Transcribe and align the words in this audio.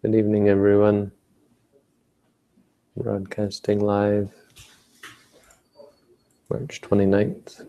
Good 0.00 0.14
evening, 0.14 0.48
everyone. 0.48 1.10
Broadcasting 2.96 3.80
live, 3.80 4.32
March 6.48 6.80
29th. 6.82 7.66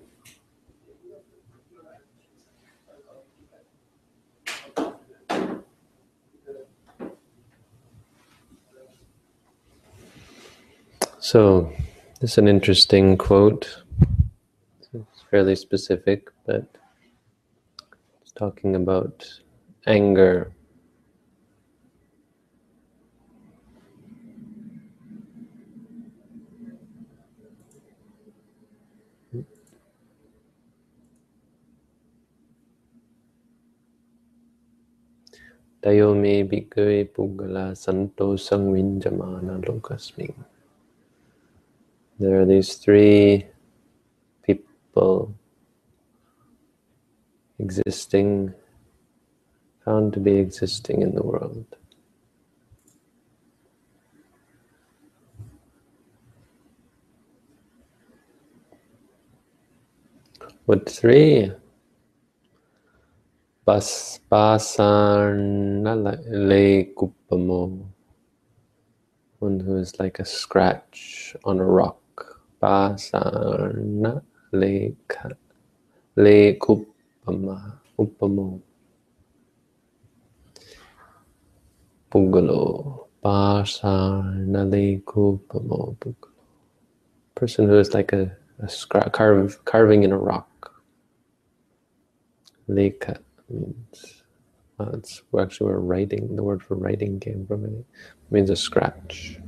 So, 11.18 11.73
this 12.21 12.34
is 12.34 12.38
an 12.38 12.48
interesting 12.48 13.18
quote. 13.18 13.82
It's 14.93 15.23
fairly 15.32 15.55
specific, 15.55 16.30
but 16.46 16.68
it's 18.21 18.32
talking 18.33 18.75
about 18.75 19.27
anger. 19.88 20.54
Tayo 35.80 36.11
me 36.11 36.44
bhikkhave 36.44 37.08
puggala 37.16 37.72
santo 37.72 38.36
sangvinjamana 38.36 39.64
lokasming. 39.64 40.36
There 42.19 42.42
are 42.42 42.45
these 42.45 42.75
three 42.75 43.47
people 44.44 45.33
existing, 47.59 48.53
found 49.85 50.11
to 50.11 50.19
be 50.19 50.35
existing 50.35 51.02
in 51.02 51.16
the 51.16 51.23
world. 51.23 51.63
What 60.66 60.89
three? 60.89 61.53
Bas 63.70 64.20
basarna 64.31 65.94
le 66.25 66.86
kupamo. 66.98 67.86
One 69.38 69.59
who 69.59 69.78
is 69.78 70.00
like 70.00 70.17
a 70.17 70.25
scratch 70.25 71.36
on 71.44 71.59
a 71.59 71.64
rock. 71.64 72.42
Basarna 72.59 74.23
le 74.52 74.95
ka 75.08 75.30
kupama 76.58 77.73
upamo. 78.00 78.59
Pugalo. 82.09 83.06
Basarna 83.23 84.66
le 84.66 84.97
kupamo 85.06 85.95
pugalo. 86.00 86.34
Person 87.36 87.67
who 87.67 87.78
is 87.78 87.94
like 87.94 88.14
a, 88.14 88.36
a 88.58 88.66
scra- 88.66 89.14
carve, 89.14 89.64
carving 89.64 90.02
in 90.02 90.12
a 90.12 90.17
rock. 90.17 90.73
Means 93.50 94.23
it's 94.94 95.22
actually 95.39 95.72
where 95.72 95.80
writing 95.80 96.36
the 96.36 96.44
word 96.44 96.64
for 96.64 96.75
writing 96.75 97.19
came 97.19 97.45
from 97.45 97.66
it. 97.66 97.86
Means 98.31 98.50
a 98.50 98.56
scratch. 98.56 99.39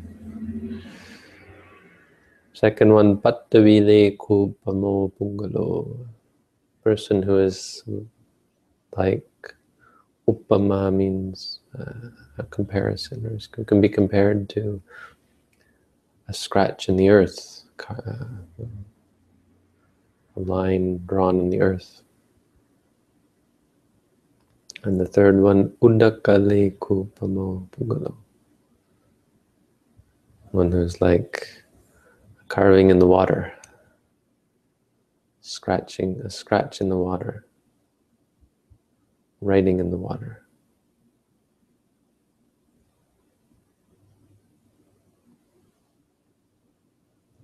Second 2.54 2.94
one 2.94 3.18
pattavile 3.18 4.18
kupamo 4.18 5.12
pungalo. 5.20 6.08
Person 6.84 7.22
who 7.22 7.38
is 7.38 7.84
like 8.98 9.56
upama 10.28 10.94
means 10.94 11.60
uh, 11.78 12.10
a 12.38 12.44
comparison 12.44 13.26
or 13.26 13.66
can 13.66 13.82
be 13.82 13.90
compared 13.90 14.50
to 14.50 14.81
a 16.28 16.34
scratch 16.34 16.90
in 16.90 16.96
the 16.96 17.09
earth 17.09 17.64
uh, 17.90 18.25
a 20.36 20.40
line 20.40 21.00
drawn 21.06 21.40
in 21.40 21.50
the 21.50 21.62
earth 21.62 22.02
and 24.84 25.00
the 25.00 25.06
third 25.06 25.40
one, 25.42 25.69
Undakale 25.81 26.78
Kupamo 26.78 27.69
Pugalo. 27.69 28.16
One 30.52 30.72
who's 30.72 31.00
like 31.02 31.47
carving 32.47 32.90
in 32.90 33.00
the 33.00 33.08
water, 33.08 33.53
scratching 35.42 36.19
a 36.25 36.30
scratch 36.30 36.81
in 36.81 36.90
the 36.90 36.97
water, 36.97 37.46
writing 39.42 39.80
in 39.80 39.92
the 39.92 39.97
water. 39.97 40.44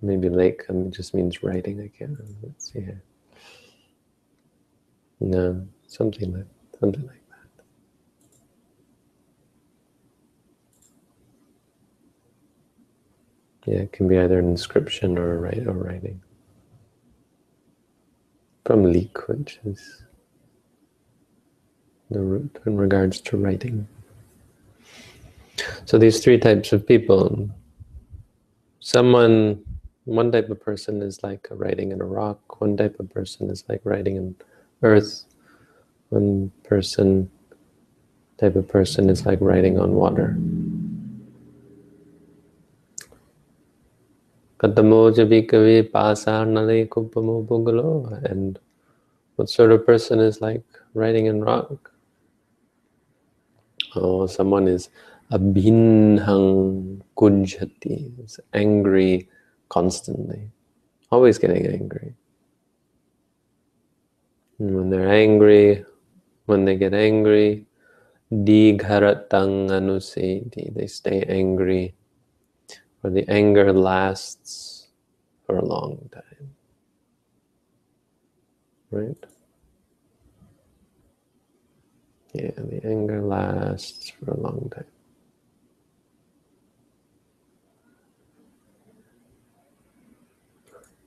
Maybe 0.02 0.28
lake 0.28 0.62
um, 0.68 0.92
just 0.92 1.14
means 1.14 1.42
writing. 1.42 1.80
I 1.80 1.90
remember. 2.00 2.24
Let's 2.42 2.72
see 2.72 2.80
here. 2.80 3.02
No, 5.20 5.66
something 5.88 6.32
like 6.32 6.46
something 6.78 7.02
like 7.06 7.22
that. 7.28 7.64
Yeah, 13.68 13.80
it 13.80 13.92
can 13.92 14.08
be 14.08 14.18
either 14.18 14.38
an 14.38 14.48
inscription 14.48 15.18
or 15.18 15.34
a 15.34 15.36
write 15.36 15.66
or 15.66 15.74
writing. 15.74 16.22
From 18.64 18.90
leak, 18.90 19.28
which 19.28 19.60
is 19.62 20.04
the 22.10 22.20
root 22.20 22.58
in 22.64 22.78
regards 22.78 23.20
to 23.20 23.36
writing. 23.36 23.86
So 25.84 25.98
these 25.98 26.24
three 26.24 26.38
types 26.38 26.72
of 26.72 26.86
people. 26.86 27.50
Someone 28.80 29.62
one 30.06 30.32
type 30.32 30.48
of 30.48 30.58
person 30.62 31.02
is 31.02 31.22
like 31.22 31.46
writing 31.50 31.92
in 31.92 32.00
a 32.00 32.06
rock, 32.06 32.62
one 32.62 32.74
type 32.74 32.98
of 32.98 33.10
person 33.10 33.50
is 33.50 33.64
like 33.68 33.82
writing 33.84 34.16
in 34.16 34.34
earth, 34.82 35.24
one 36.08 36.50
person 36.64 37.30
type 38.38 38.56
of 38.56 38.66
person 38.66 39.10
is 39.10 39.26
like 39.26 39.42
writing 39.42 39.78
on 39.78 39.92
water. 39.92 40.38
Katamoja 44.58 45.24
bhikkhave 45.26 45.90
pasarnale 45.90 46.88
kupamo 46.88 47.46
pugalo. 47.46 48.22
And 48.28 48.58
what 49.36 49.48
sort 49.48 49.72
of 49.72 49.86
person 49.86 50.18
is 50.18 50.40
like 50.40 50.64
writing 50.94 51.26
in 51.26 51.42
rock? 51.42 51.92
Oh, 53.94 54.26
someone 54.26 54.68
is 54.68 54.90
abhinhang 55.30 57.00
kunjati, 57.16 58.24
is 58.24 58.40
angry 58.52 59.28
constantly, 59.68 60.50
always 61.10 61.38
getting 61.38 61.66
angry. 61.66 62.14
And 64.58 64.74
when 64.74 64.90
they're 64.90 65.08
angry, 65.08 65.84
when 66.46 66.64
they 66.64 66.76
get 66.76 66.94
angry, 66.94 67.66
digharatang 68.32 69.70
anuseti, 69.70 70.74
they 70.74 70.86
stay 70.86 71.22
angry, 71.28 71.94
or 73.02 73.10
the 73.10 73.28
anger 73.28 73.72
lasts 73.72 74.88
for 75.46 75.56
a 75.56 75.64
long 75.64 76.08
time. 76.12 76.54
Right? 78.90 79.16
Yeah, 82.34 82.50
the 82.56 82.80
anger 82.84 83.22
lasts 83.22 84.10
for 84.10 84.30
a 84.32 84.40
long 84.40 84.70
time. 84.74 84.84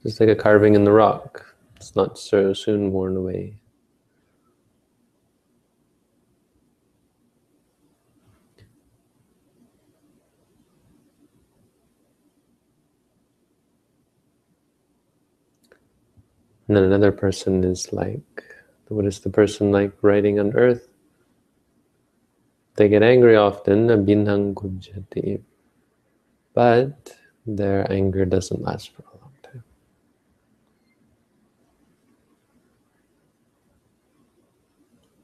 Just 0.04 0.20
like 0.20 0.30
a 0.30 0.36
carving 0.36 0.74
in 0.74 0.84
the 0.84 0.92
rock. 0.92 1.56
It's 1.76 1.96
not 1.96 2.18
so 2.18 2.54
soon 2.54 2.92
worn 2.92 3.16
away. 3.16 3.61
And 16.72 16.78
then 16.78 16.86
another 16.86 17.12
person 17.12 17.66
is 17.66 17.92
like, 17.92 18.46
what 18.88 19.06
is 19.06 19.20
the 19.20 19.30
person 19.30 19.74
like 19.74 19.92
writing 20.02 20.40
on 20.40 20.56
earth? 20.56 20.88
They 22.76 22.88
get 22.88 23.04
angry 23.04 23.36
often, 23.36 23.88
but 26.54 27.18
their 27.46 27.92
anger 27.92 28.24
doesn't 28.24 28.62
last 28.62 28.96
for 28.96 29.02
a 29.02 29.18
long 29.20 29.34
time. 29.44 29.64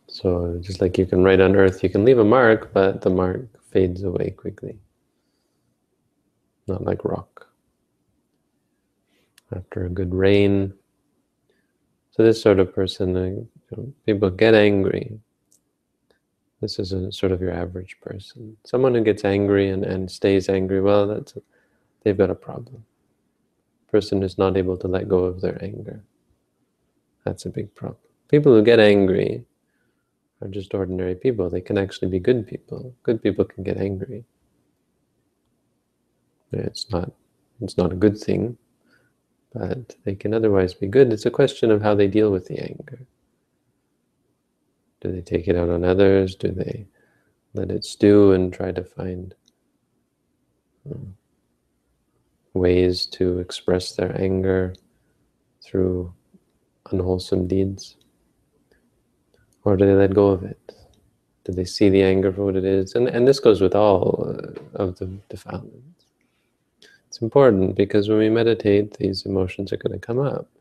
So 0.07 0.57
just 0.59 0.81
like 0.81 0.97
you 0.97 1.05
can 1.05 1.23
write 1.23 1.39
on 1.39 1.55
earth, 1.55 1.81
you 1.81 1.89
can 1.89 2.03
leave 2.03 2.19
a 2.19 2.25
mark, 2.25 2.73
but 2.73 2.99
the 2.99 3.09
mark 3.09 3.47
fades 3.71 4.03
away 4.03 4.31
quickly. 4.31 4.79
Not 6.67 6.83
like 6.83 7.05
rock. 7.05 7.47
After 9.55 9.85
a 9.85 9.89
good 9.89 10.13
rain. 10.13 10.73
So 12.17 12.23
this 12.23 12.41
sort 12.41 12.59
of 12.59 12.73
person, 12.75 13.17
uh, 13.17 13.25
you 13.25 13.49
know, 13.77 13.93
people 14.07 14.31
get 14.31 14.55
angry, 14.55 15.19
This 16.61 16.79
is 16.79 16.91
a 16.91 17.11
sort 17.11 17.31
of 17.31 17.41
your 17.41 17.51
average 17.53 17.97
person. 18.01 18.57
Someone 18.65 18.95
who 18.95 19.03
gets 19.03 19.23
angry 19.25 19.69
and, 19.69 19.83
and 19.85 20.09
stays 20.09 20.49
angry, 20.49 20.81
well, 20.81 21.07
that's 21.07 21.37
they've 22.03 22.17
got 22.17 22.31
a 22.31 22.35
problem. 22.35 22.83
Person 23.91 24.21
who's 24.21 24.37
not 24.37 24.57
able 24.57 24.77
to 24.77 24.87
let 24.87 25.07
go 25.07 25.25
of 25.25 25.41
their 25.41 25.63
anger. 25.63 26.03
That's 27.25 27.45
a 27.45 27.49
big 27.49 27.73
problem. 27.75 27.99
People 28.29 28.53
who 28.55 28.63
get 28.63 28.79
angry 28.79 29.45
are 30.41 30.47
just 30.49 30.73
ordinary 30.73 31.15
people. 31.15 31.49
They 31.49 31.61
can 31.61 31.77
actually 31.77 32.09
be 32.09 32.19
good 32.19 32.47
people. 32.47 32.95
Good 33.03 33.23
people 33.23 33.45
can 33.45 33.63
get 33.63 33.77
angry. 33.77 34.25
It's 36.53 36.89
not 36.91 37.11
it's 37.61 37.77
not 37.77 37.93
a 37.93 37.95
good 37.95 38.17
thing, 38.17 38.57
but 39.53 39.95
they 40.03 40.15
can 40.15 40.33
otherwise 40.33 40.73
be 40.73 40.87
good. 40.87 41.11
It's 41.11 41.25
a 41.25 41.31
question 41.31 41.71
of 41.71 41.81
how 41.81 41.95
they 41.95 42.07
deal 42.07 42.31
with 42.31 42.47
the 42.47 42.59
anger. 42.59 43.05
Do 45.01 45.11
they 45.11 45.21
take 45.21 45.47
it 45.47 45.55
out 45.55 45.69
on 45.69 45.83
others? 45.83 46.35
Do 46.35 46.51
they 46.51 46.87
let 47.53 47.71
it 47.71 47.85
stew 47.85 48.31
and 48.31 48.51
try 48.51 48.71
to 48.71 48.83
find 48.83 49.33
um, 50.91 51.15
ways 52.53 53.05
to 53.07 53.39
express 53.39 53.95
their 53.95 54.19
anger 54.19 54.75
through 55.63 56.13
unwholesome 56.91 57.47
deeds? 57.47 57.95
Or 59.63 59.75
do 59.75 59.85
they 59.85 59.93
let 59.93 60.13
go 60.13 60.27
of 60.27 60.43
it? 60.43 60.73
Do 61.43 61.51
they 61.53 61.65
see 61.65 61.89
the 61.89 62.03
anger 62.03 62.31
for 62.31 62.45
what 62.45 62.55
it 62.55 62.65
is? 62.65 62.95
And, 62.95 63.07
and 63.07 63.27
this 63.27 63.39
goes 63.39 63.61
with 63.61 63.75
all 63.75 64.35
uh, 64.37 64.83
of 64.83 64.97
the 64.97 65.07
defilements. 65.29 65.96
It's 67.17 67.23
important 67.23 67.73
because 67.73 68.09
when 68.09 68.19
we 68.19 68.29
meditate, 68.29 68.97
these 68.97 69.25
emotions 69.25 69.73
are 69.73 69.77
going 69.77 69.99
to 69.99 70.05
come 70.05 70.19
up. 70.19 70.51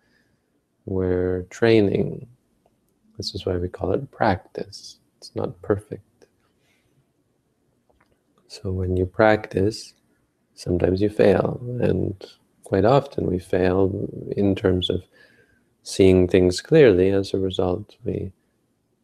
We're 0.87 1.43
training 1.51 2.27
this 3.19 3.35
is 3.35 3.45
why 3.45 3.59
we 3.59 3.69
call 3.69 3.93
it 3.93 4.11
practice. 4.11 4.99
It's 5.19 5.37
not 5.37 5.61
perfect. 5.61 6.25
So 8.49 8.73
when 8.73 8.97
you 8.97 9.05
practice, 9.05 9.93
sometimes 10.55 11.03
you 11.03 11.11
fail, 11.11 11.61
and 11.83 12.15
quite 12.65 12.87
often 12.87 13.27
we 13.27 13.39
fail 13.39 14.09
in 14.35 14.55
terms 14.55 14.89
of 14.89 15.05
seeing 15.83 16.27
things 16.27 16.63
clearly. 16.63 17.11
As 17.11 17.35
a 17.35 17.39
result, 17.39 17.97
we 18.03 18.33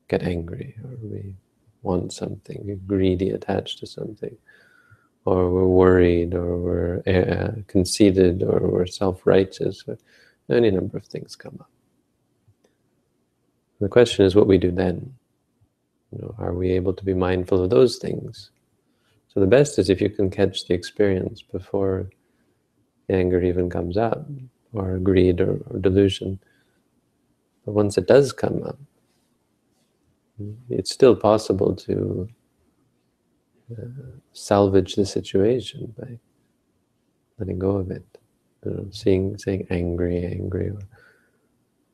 get 0.09 0.23
angry, 0.23 0.75
or 0.83 0.97
we 1.03 1.35
want 1.83 2.15
something, 2.15 2.63
we're 2.65 2.77
greedy, 2.77 3.29
attached 3.29 3.81
to 3.81 3.87
something, 3.87 4.39
or 5.25 5.51
we're 5.51 5.67
worried, 5.67 6.35
or 6.35 6.59
we're 6.59 7.03
uh, 7.07 7.63
conceited, 7.69 8.43
or 8.43 8.61
we're 8.61 8.87
self-righteous, 8.87 9.85
or 9.87 9.97
any 10.51 10.71
number 10.71 10.97
of 10.97 11.07
things 11.07 11.37
come 11.37 11.57
up. 11.61 11.71
The 13.81 13.89
question 13.89 14.25
is 14.25 14.35
what 14.35 14.47
we 14.47 14.59
do 14.59 14.71
then. 14.71 15.15
You 16.11 16.23
know, 16.23 16.35
are 16.39 16.53
we 16.53 16.73
able 16.73 16.93
to 16.93 17.05
be 17.05 17.15
mindful 17.15 17.63
of 17.63 17.71
those 17.71 17.99
things? 17.99 18.51
So 19.29 19.41
the 19.41 19.47
best 19.47 19.79
is 19.79 19.89
if 19.89 20.01
you 20.01 20.11
can 20.11 20.31
catch 20.31 20.67
the 20.67 20.75
experience 20.75 21.41
before 21.41 22.11
anger 23.09 23.43
even 23.43 23.71
comes 23.71 23.97
up, 23.97 24.27
or 24.73 24.99
greed 24.99 25.41
or, 25.41 25.59
or 25.71 25.79
delusion. 25.79 26.39
But 27.65 27.73
once 27.73 27.97
it 27.97 28.07
does 28.07 28.33
come 28.33 28.63
up, 28.63 28.79
it's 30.69 30.91
still 30.93 31.15
possible 31.15 31.75
to 31.77 32.29
salvage 34.33 34.95
the 34.95 35.07
situation 35.07 35.95
by 35.99 36.19
letting 37.39 37.59
go 37.59 37.77
of 37.77 37.91
it. 37.91 38.05
You 38.65 38.71
know, 38.73 38.87
seeing, 38.91 39.37
saying 39.39 39.67
angry, 39.71 40.25
angry, 40.25 40.71
or 40.71 40.79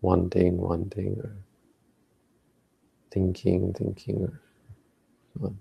wanting, 0.03 0.59
wanting, 0.59 1.19
or 1.23 1.35
thinking, 3.11 3.73
thinking, 3.73 4.31
so 5.35 5.47
on. 5.47 5.59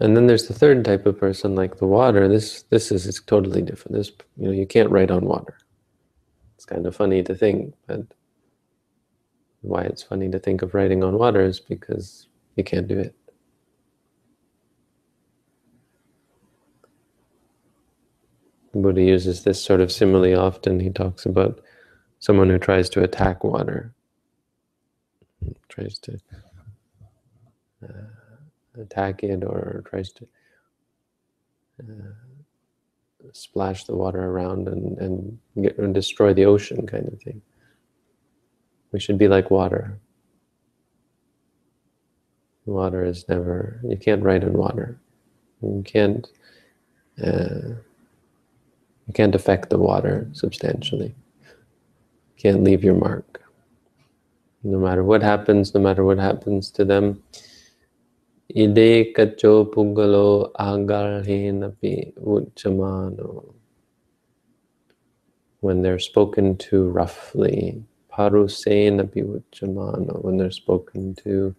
And 0.00 0.16
then 0.16 0.26
there's 0.26 0.46
the 0.48 0.54
third 0.54 0.84
type 0.84 1.04
of 1.04 1.18
person, 1.18 1.54
like 1.54 1.76
the 1.76 1.86
water. 1.86 2.26
This 2.26 2.62
this 2.70 2.90
is, 2.90 3.06
is 3.06 3.20
totally 3.20 3.60
different. 3.60 3.98
This 3.98 4.12
you 4.38 4.46
know 4.46 4.52
you 4.52 4.66
can't 4.66 4.90
write 4.90 5.10
on 5.10 5.26
water. 5.26 5.58
It's 6.56 6.64
kind 6.64 6.86
of 6.86 6.96
funny 6.96 7.22
to 7.22 7.34
think, 7.34 7.74
but 7.86 8.02
why 9.62 9.82
it's 9.82 10.02
funny 10.02 10.30
to 10.30 10.38
think 10.38 10.62
of 10.62 10.74
writing 10.74 11.04
on 11.04 11.18
water 11.18 11.42
is 11.42 11.60
because 11.60 12.26
you 12.56 12.64
can't 12.64 12.88
do 12.88 12.98
it. 12.98 13.14
Buddha 18.74 19.02
uses 19.02 19.42
this 19.42 19.62
sort 19.62 19.80
of 19.80 19.90
simile 19.90 20.38
often. 20.38 20.78
He 20.78 20.90
talks 20.90 21.26
about 21.26 21.60
someone 22.20 22.48
who 22.48 22.58
tries 22.58 22.88
to 22.90 23.02
attack 23.02 23.42
water, 23.42 23.92
tries 25.68 25.98
to 25.98 26.20
uh, 27.82 28.80
attack 28.80 29.24
it 29.24 29.42
or 29.42 29.82
tries 29.86 30.12
to 30.12 30.28
uh, 31.80 32.12
splash 33.32 33.84
the 33.84 33.96
water 33.96 34.24
around 34.24 34.68
and, 34.68 34.98
and, 34.98 35.38
get, 35.60 35.78
and 35.78 35.92
destroy 35.92 36.32
the 36.32 36.44
ocean 36.44 36.86
kind 36.86 37.08
of 37.08 37.20
thing. 37.22 37.42
We 38.92 39.00
should 39.00 39.18
be 39.18 39.28
like 39.28 39.50
water. 39.50 39.98
Water 42.66 43.04
is 43.04 43.28
never, 43.28 43.80
you 43.88 43.96
can't 43.96 44.22
write 44.22 44.44
in 44.44 44.54
water. 44.54 44.98
You 45.62 45.82
can't, 45.86 46.26
uh, 47.22 47.74
you 49.06 49.14
can't 49.14 49.34
affect 49.34 49.70
the 49.70 49.78
water 49.78 50.28
substantially 50.32 51.14
You 52.36 52.42
can't 52.42 52.64
leave 52.64 52.84
your 52.84 52.94
mark. 52.94 53.42
No 54.64 54.78
matter 54.78 55.04
what 55.04 55.22
happens, 55.22 55.74
no 55.74 55.80
matter 55.80 56.04
what 56.04 56.18
happens 56.18 56.70
to 56.72 56.84
them. 56.84 57.22
Ide 58.56 59.14
kacho 59.14 59.72
pugalo 59.72 60.52
agarhenapi 60.54 62.14
uchamano. 62.18 63.54
When 65.60 65.82
they're 65.82 65.98
spoken 65.98 66.56
to 66.58 66.88
roughly, 66.88 67.84
parusenapi 68.12 69.24
uchamano. 69.24 70.22
When 70.22 70.36
they're 70.36 70.50
spoken 70.50 71.14
to 71.24 71.54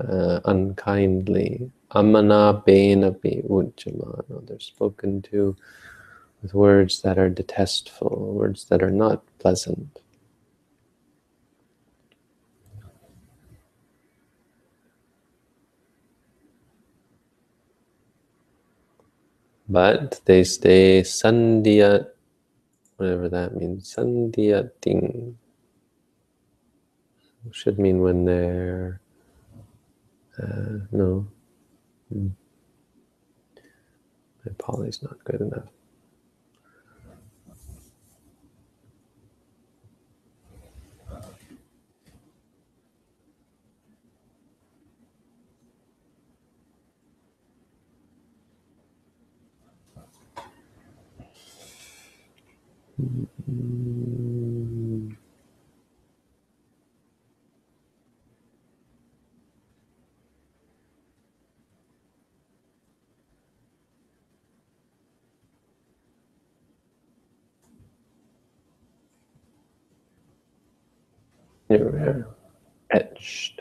uh, 0.00 0.40
unkindly, 0.44 1.70
amana 1.92 2.62
benapi 2.66 3.46
uchamano. 3.48 4.46
They're 4.46 4.60
spoken 4.60 5.22
to 5.22 5.56
with 6.42 6.54
words 6.54 7.02
that 7.02 7.18
are 7.18 7.30
detestful, 7.30 8.34
words 8.34 8.64
that 8.66 8.82
are 8.82 8.90
not 8.90 9.22
pleasant. 9.38 10.00
But 19.68 20.20
they 20.26 20.44
stay 20.44 21.02
sandhya, 21.02 22.08
whatever 22.96 23.28
that 23.28 23.56
means, 23.56 23.94
sandhya 23.94 24.70
ting. 24.80 25.38
Should 27.50 27.78
mean 27.78 28.00
when 28.00 28.24
they're, 28.24 29.00
uh, 30.40 30.78
no, 30.92 31.26
hmm. 32.12 32.28
my 34.44 34.52
Pali's 34.58 35.02
not 35.02 35.22
good 35.24 35.40
enough. 35.40 35.68
Etched. 72.90 73.60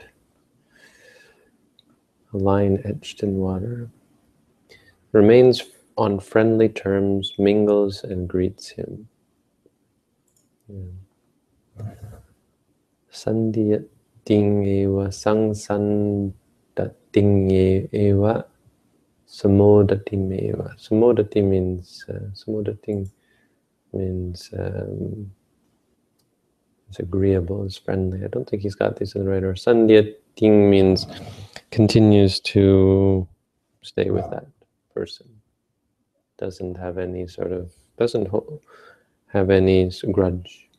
A 2.34 2.38
line 2.38 2.82
etched 2.86 3.24
in 3.24 3.38
water. 3.38 3.90
Remains 5.12 5.64
on 5.98 6.20
friendly 6.20 6.70
terms, 6.70 7.34
mingles 7.38 8.04
and 8.04 8.28
greets 8.28 8.70
him. 8.70 9.08
Sandhya 13.12 13.84
ting 14.26 14.66
eva 14.66 15.12
sang 15.12 15.54
ting 17.12 17.52
eva 17.52 18.46
samodati 19.28 20.16
eva. 20.32 20.76
Samodati 20.78 21.44
means 21.44 22.06
uh, 22.10 22.32
samodati 22.34 23.10
means 23.94 24.50
um, 24.58 25.32
is 26.92 27.00
agreeable, 27.00 27.64
is 27.66 27.78
friendly. 27.78 28.24
I 28.24 28.28
don't 28.28 28.48
think 28.50 28.62
he's 28.62 28.76
got 28.76 28.98
these 28.98 29.16
in 29.16 29.24
the 29.24 29.30
right 29.30 29.44
order. 29.44 29.54
Sandhya 29.54 30.14
ting 30.36 30.70
means 30.70 31.08
continues 31.72 32.40
to 32.42 33.28
stay 33.82 34.10
with 34.10 34.30
that 34.32 34.46
person. 34.94 35.28
Doesn't 36.38 36.76
have 36.76 36.98
any 36.98 37.28
sort 37.28 37.52
of, 37.52 37.72
doesn't 37.98 38.30
have 39.28 39.50
any 39.50 39.90
grudge 40.12 40.70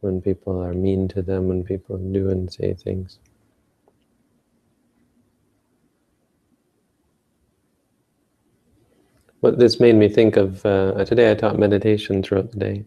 when 0.00 0.20
people 0.20 0.60
are 0.62 0.74
mean 0.74 1.08
to 1.08 1.22
them, 1.22 1.48
when 1.48 1.62
people 1.62 1.96
do 1.98 2.30
and 2.30 2.52
say 2.52 2.74
things. 2.74 3.18
What 9.40 9.58
this 9.58 9.78
made 9.78 9.94
me 9.94 10.08
think 10.08 10.36
of, 10.36 10.64
uh, 10.66 11.04
today 11.04 11.30
I 11.30 11.34
taught 11.34 11.58
meditation 11.58 12.22
throughout 12.22 12.50
the 12.50 12.58
day, 12.58 12.84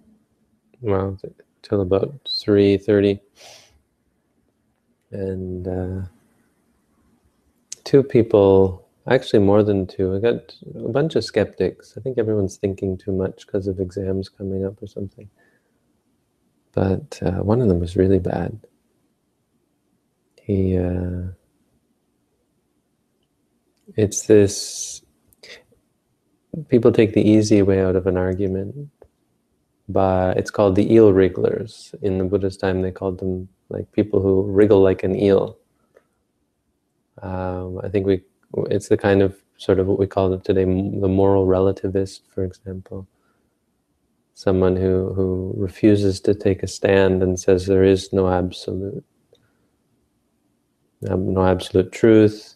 well, 0.81 1.17
till 1.61 1.81
about 1.81 2.23
3.30. 2.25 3.19
And 5.11 5.67
uh, 5.67 6.07
two 7.83 8.03
people, 8.03 8.87
actually 9.07 9.39
more 9.39 9.63
than 9.63 9.87
two, 9.87 10.15
I 10.15 10.19
got 10.19 10.55
a 10.75 10.89
bunch 10.89 11.15
of 11.15 11.23
skeptics. 11.23 11.95
I 11.97 12.01
think 12.01 12.17
everyone's 12.17 12.57
thinking 12.57 12.97
too 12.97 13.11
much 13.11 13.45
because 13.45 13.67
of 13.67 13.79
exams 13.79 14.29
coming 14.29 14.65
up 14.65 14.81
or 14.81 14.87
something. 14.87 15.29
But 16.73 17.19
uh, 17.23 17.43
one 17.43 17.61
of 17.61 17.67
them 17.67 17.79
was 17.79 17.97
really 17.97 18.19
bad. 18.19 18.59
He, 20.41 20.77
uh, 20.77 21.33
it's 23.95 24.23
this 24.23 25.01
people 26.67 26.91
take 26.91 27.13
the 27.13 27.27
easy 27.27 27.61
way 27.61 27.81
out 27.81 27.95
of 27.95 28.07
an 28.07 28.17
argument 28.17 28.89
but 29.89 30.37
it's 30.37 30.51
called 30.51 30.75
the 30.75 30.93
eel 30.93 31.11
wrigglers. 31.11 31.93
In 32.01 32.19
the 32.19 32.23
buddhist 32.23 32.59
time 32.59 32.81
they 32.81 32.91
called 32.91 33.19
them 33.19 33.49
like 33.69 33.91
people 33.91 34.21
who 34.21 34.43
wriggle 34.43 34.81
like 34.81 35.03
an 35.03 35.15
eel. 35.15 35.57
Um, 37.21 37.79
i 37.83 37.89
think 37.89 38.05
we 38.05 38.21
it's 38.69 38.87
the 38.87 38.95
kind 38.95 39.21
of 39.21 39.35
sort 39.57 39.77
of 39.79 39.87
what 39.87 39.99
we 39.99 40.07
call 40.07 40.31
it 40.33 40.45
today 40.45 40.63
the 40.63 41.07
moral 41.09 41.45
relativist 41.47 42.21
for 42.33 42.43
example. 42.45 43.07
Someone 44.35 44.75
who 44.77 45.11
who 45.13 45.53
refuses 45.57 46.21
to 46.21 46.33
take 46.33 46.63
a 46.63 46.67
stand 46.67 47.21
and 47.23 47.37
says 47.39 47.65
there 47.65 47.83
is 47.83 48.13
no 48.13 48.29
absolute 48.29 49.03
no 51.01 51.45
absolute 51.45 51.91
truth. 51.91 52.55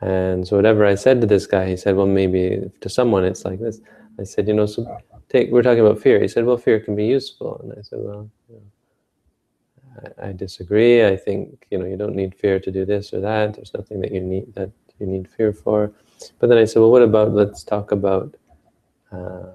And 0.00 0.46
so 0.46 0.56
whatever 0.56 0.84
I 0.86 0.94
said 0.94 1.20
to 1.20 1.26
this 1.26 1.46
guy, 1.46 1.68
he 1.68 1.76
said, 1.76 1.96
well, 1.96 2.06
maybe 2.06 2.70
to 2.80 2.88
someone 2.88 3.24
it's 3.24 3.44
like 3.44 3.58
this. 3.58 3.80
I 4.20 4.24
said, 4.24 4.46
you 4.46 4.54
know, 4.54 4.66
so 4.66 4.86
take, 5.28 5.50
we're 5.50 5.62
talking 5.62 5.84
about 5.84 6.00
fear. 6.00 6.20
He 6.20 6.28
said, 6.28 6.44
well, 6.44 6.56
fear 6.56 6.80
can 6.80 6.94
be 6.96 7.06
useful. 7.06 7.60
And 7.62 7.72
I 7.72 7.82
said, 7.82 7.98
well, 8.00 8.30
you 8.48 8.56
know, 8.56 10.12
I, 10.18 10.28
I, 10.28 10.32
disagree. 10.32 11.06
I 11.06 11.16
think, 11.16 11.66
you 11.70 11.78
know, 11.78 11.86
you 11.86 11.96
don't 11.96 12.14
need 12.14 12.34
fear 12.34 12.60
to 12.60 12.70
do 12.70 12.84
this 12.84 13.12
or 13.12 13.20
that. 13.20 13.54
There's 13.54 13.74
nothing 13.74 14.00
that 14.00 14.12
you 14.12 14.20
need, 14.20 14.54
that 14.54 14.70
you 14.98 15.06
need 15.06 15.28
fear 15.28 15.52
for. 15.52 15.92
But 16.38 16.48
then 16.48 16.58
I 16.58 16.64
said, 16.64 16.80
well, 16.80 16.90
what 16.90 17.02
about, 17.02 17.32
let's 17.32 17.62
talk 17.62 17.92
about 17.92 18.34
uh, 19.12 19.52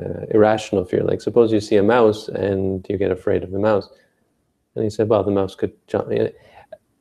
uh, 0.00 0.26
irrational 0.30 0.84
fear. 0.84 1.02
Like 1.02 1.20
suppose 1.20 1.52
you 1.52 1.60
see 1.60 1.76
a 1.76 1.82
mouse 1.82 2.28
and 2.28 2.84
you 2.88 2.96
get 2.96 3.10
afraid 3.10 3.42
of 3.44 3.50
the 3.50 3.58
mouse. 3.58 3.88
And 4.74 4.82
he 4.82 4.90
said, 4.90 5.08
well, 5.08 5.22
the 5.22 5.30
mouse 5.30 5.54
could 5.54 5.72
jump 5.86 6.10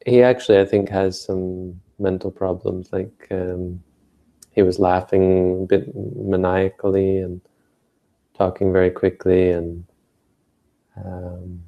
he 0.06 0.22
actually, 0.22 0.60
I 0.60 0.66
think, 0.66 0.90
has 0.90 1.20
some 1.20 1.80
mental 2.00 2.32
problems. 2.32 2.92
Like 2.92 3.28
um, 3.32 3.82
he 4.54 4.62
was 4.62 4.80
laughing 4.80 5.64
a 5.64 5.66
bit 5.66 5.96
maniacally 5.96 7.20
and 7.20 7.42
talking 8.38 8.72
very 8.72 8.92
quickly, 8.92 9.52
and 9.52 9.86
um, 10.98 11.64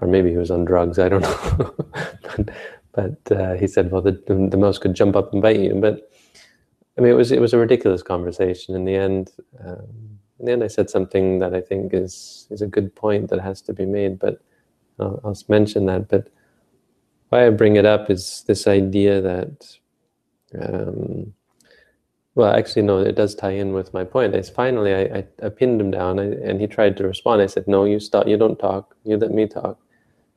or 0.00 0.08
maybe 0.08 0.30
he 0.30 0.36
was 0.36 0.50
on 0.50 0.64
drugs. 0.64 0.98
I 0.98 1.08
don't 1.08 1.22
know. 1.58 1.74
but 2.34 2.50
but 2.92 3.32
uh, 3.32 3.54
he 3.54 3.68
said, 3.68 3.92
well, 3.92 4.02
the, 4.02 4.12
the 4.26 4.56
mouse 4.56 4.78
could 4.78 4.94
jump 4.94 5.14
up 5.14 5.32
and 5.32 5.40
bite 5.40 5.60
you. 5.60 5.74
But 5.74 6.10
I 6.96 7.00
mean, 7.00 7.12
it 7.12 7.16
was 7.16 7.30
it 7.30 7.40
was 7.40 7.54
a 7.54 7.58
ridiculous 7.58 8.02
conversation. 8.02 8.74
In 8.74 8.84
the 8.84 8.96
end, 8.96 9.30
um, 9.64 10.18
in 10.40 10.46
the 10.46 10.52
end, 10.52 10.64
I 10.64 10.66
said 10.66 10.90
something 10.90 11.38
that 11.38 11.54
I 11.54 11.60
think 11.60 11.94
is 11.94 12.48
is 12.50 12.62
a 12.62 12.66
good 12.66 12.94
point 12.94 13.30
that 13.30 13.40
has 13.40 13.62
to 13.62 13.72
be 13.72 13.86
made, 13.86 14.18
but 14.18 14.40
I'll, 14.98 15.20
I'll 15.24 15.36
mention 15.48 15.86
that. 15.86 16.08
But 16.08 16.28
why 17.28 17.46
I 17.46 17.50
bring 17.50 17.76
it 17.76 17.84
up 17.84 18.10
is 18.10 18.44
this 18.46 18.66
idea 18.66 19.20
that, 19.20 19.78
um, 20.60 21.32
well, 22.34 22.54
actually, 22.54 22.82
no, 22.82 23.00
it 23.00 23.16
does 23.16 23.34
tie 23.34 23.50
in 23.50 23.72
with 23.72 23.92
my 23.92 24.04
point. 24.04 24.34
Finally, 24.54 24.94
I, 24.94 25.00
I, 25.18 25.26
I, 25.42 25.48
pinned 25.48 25.80
him 25.80 25.90
down, 25.90 26.20
and 26.20 26.60
he 26.60 26.68
tried 26.68 26.96
to 26.98 27.04
respond. 27.04 27.42
I 27.42 27.46
said, 27.46 27.66
"No, 27.66 27.84
you 27.84 27.98
stop. 27.98 28.28
You 28.28 28.36
don't 28.36 28.58
talk. 28.58 28.94
You 29.04 29.16
let 29.16 29.32
me 29.32 29.46
talk." 29.46 29.78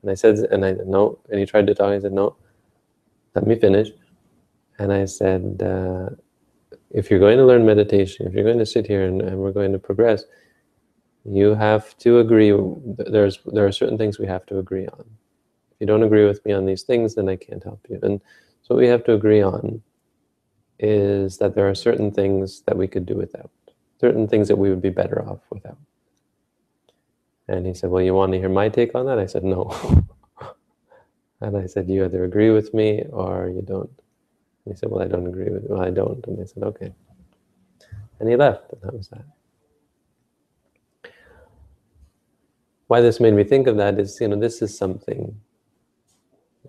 And 0.02 0.10
I 0.10 0.16
said, 0.16 0.40
and 0.52 0.66
I 0.66 0.74
no, 0.86 1.20
and 1.30 1.40
he 1.40 1.46
tried 1.46 1.68
to 1.68 1.76
talk. 1.76 1.92
I 1.92 2.00
said, 2.00 2.14
"No, 2.14 2.36
let 3.36 3.46
me 3.46 3.56
finish." 3.56 3.90
And 4.80 4.92
I 4.92 5.06
said, 5.06 5.62
uh, 5.64 6.10
"If 6.90 7.12
you're 7.12 7.20
going 7.20 7.38
to 7.38 7.46
learn 7.46 7.66
meditation, 7.66 8.26
if 8.26 8.34
you're 8.34 8.44
going 8.44 8.58
to 8.58 8.66
sit 8.66 8.88
here 8.88 9.06
and, 9.06 9.22
and 9.22 9.38
we're 9.38 9.52
going 9.52 9.72
to 9.74 9.80
progress." 9.80 10.24
you 11.24 11.54
have 11.54 11.96
to 12.00 12.20
agree 12.20 12.52
there's 12.98 13.40
there 13.46 13.66
are 13.66 13.72
certain 13.72 13.98
things 13.98 14.18
we 14.18 14.26
have 14.26 14.46
to 14.48 14.58
agree 14.58 14.88
on 14.88 15.06
if 15.72 15.78
you 15.80 15.86
don't 15.86 16.04
agree 16.04 16.26
with 16.26 16.44
me 16.46 16.52
on 16.52 16.66
these 16.66 16.84
things 16.84 17.16
then 17.16 17.30
i 17.30 17.36
can't 17.36 17.64
help 17.64 17.86
you 17.90 18.00
and 18.02 18.22
so 18.64 18.76
we 18.76 18.88
have 18.88 19.04
to 19.04 19.14
agree 19.14 19.42
on 19.42 19.82
is 20.82 21.38
that 21.38 21.56
there 21.56 21.70
are 21.70 21.76
certain 21.76 22.12
things 22.12 22.62
that 22.62 22.76
we 22.76 22.88
could 22.88 23.06
do 23.06 23.16
without 23.16 23.52
certain 24.02 24.28
things 24.28 24.48
that 24.48 24.56
we 24.56 24.70
would 24.70 24.82
be 24.82 24.90
better 24.90 25.22
off 25.30 25.40
without. 25.52 25.78
And 27.48 27.66
he 27.68 27.74
said 27.74 27.92
well 27.92 28.02
you 28.02 28.16
want 28.16 28.32
to 28.34 28.40
hear 28.40 28.50
my 28.50 28.68
take 28.68 28.96
on 28.96 29.06
that? 29.06 29.20
I 29.20 29.28
said 29.28 29.44
no. 29.44 29.64
And 31.44 31.58
i 31.58 31.66
said 31.66 31.90
you 31.90 32.06
either 32.06 32.24
agree 32.24 32.52
with 32.52 32.72
me 32.72 33.04
or 33.12 33.50
you 33.50 33.64
don't. 33.64 33.90
And 34.66 34.74
he 34.74 34.76
said 34.76 34.90
well 34.92 35.02
i 35.02 35.08
don't 35.08 35.26
agree 35.26 35.50
with 35.50 35.64
you 35.64 35.70
well 35.70 35.82
i 35.82 35.90
don't. 35.90 36.24
And 36.28 36.40
i 36.40 36.46
said 36.46 36.64
okay. 36.64 36.94
And 38.20 38.30
he 38.30 38.36
left 38.36 38.72
and 38.72 38.82
that 38.82 38.94
was 38.94 39.08
that. 39.10 39.26
Why 42.92 43.00
this 43.00 43.20
made 43.22 43.34
me 43.34 43.46
think 43.46 43.68
of 43.68 43.78
that 43.78 43.98
is, 43.98 44.20
you 44.20 44.28
know, 44.28 44.38
this 44.38 44.62
is 44.62 44.78
something, 44.78 45.40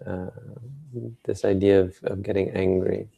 uh, 0.06 0.30
this 1.24 1.44
idea 1.44 1.80
of, 1.80 1.98
of 2.04 2.22
getting 2.22 2.50
angry. 2.50 3.08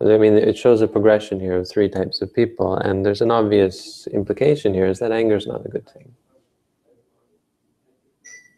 I 0.00 0.16
mean, 0.16 0.34
it 0.34 0.56
shows 0.56 0.80
a 0.80 0.86
progression 0.86 1.40
here 1.40 1.56
of 1.56 1.68
three 1.68 1.88
types 1.88 2.22
of 2.22 2.32
people, 2.32 2.76
and 2.76 3.04
there's 3.04 3.20
an 3.20 3.32
obvious 3.32 4.06
implication 4.08 4.72
here 4.72 4.86
is 4.86 5.00
that 5.00 5.10
anger 5.10 5.34
is 5.36 5.46
not 5.46 5.66
a 5.66 5.68
good 5.68 5.88
thing. 5.90 6.14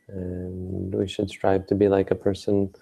And 0.09 0.95
we 0.95 1.09
should 1.09 1.31
strive 1.31 1.67
to 1.69 1.75
be 1.75 1.89
like 1.89 2.11
a 2.11 2.15
person. 2.15 2.75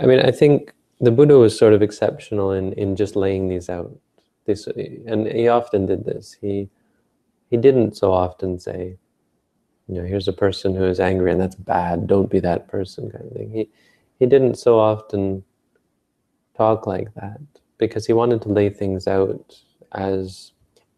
I 0.00 0.06
mean, 0.06 0.20
I 0.20 0.30
think 0.30 0.72
the 1.00 1.10
Buddha 1.10 1.38
was 1.38 1.58
sort 1.58 1.74
of 1.74 1.82
exceptional 1.82 2.52
in, 2.52 2.72
in 2.74 2.96
just 2.96 3.14
laying 3.14 3.48
these 3.48 3.68
out. 3.68 3.94
This, 4.46 4.66
and 4.66 5.26
he 5.26 5.48
often 5.48 5.84
did 5.84 6.06
this. 6.06 6.36
He 6.40 6.70
he 7.50 7.56
didn't 7.56 7.96
so 7.96 8.12
often 8.12 8.58
say, 8.58 8.96
you 9.88 9.94
know, 9.94 10.04
here's 10.04 10.28
a 10.28 10.32
person 10.32 10.74
who 10.74 10.84
is 10.84 11.00
angry 11.00 11.32
and 11.32 11.40
that's 11.40 11.54
bad, 11.54 12.06
don't 12.06 12.30
be 12.30 12.40
that 12.40 12.68
person 12.68 13.10
kind 13.10 13.24
of 13.24 13.32
thing. 13.32 13.50
He, 13.50 13.68
he 14.18 14.26
didn't 14.26 14.56
so 14.56 14.78
often 14.78 15.44
talk 16.58 16.86
like 16.86 17.14
that 17.14 17.40
because 17.78 18.06
he 18.06 18.12
wanted 18.12 18.42
to 18.42 18.48
lay 18.48 18.68
things 18.68 19.06
out 19.06 19.56
as 19.92 20.52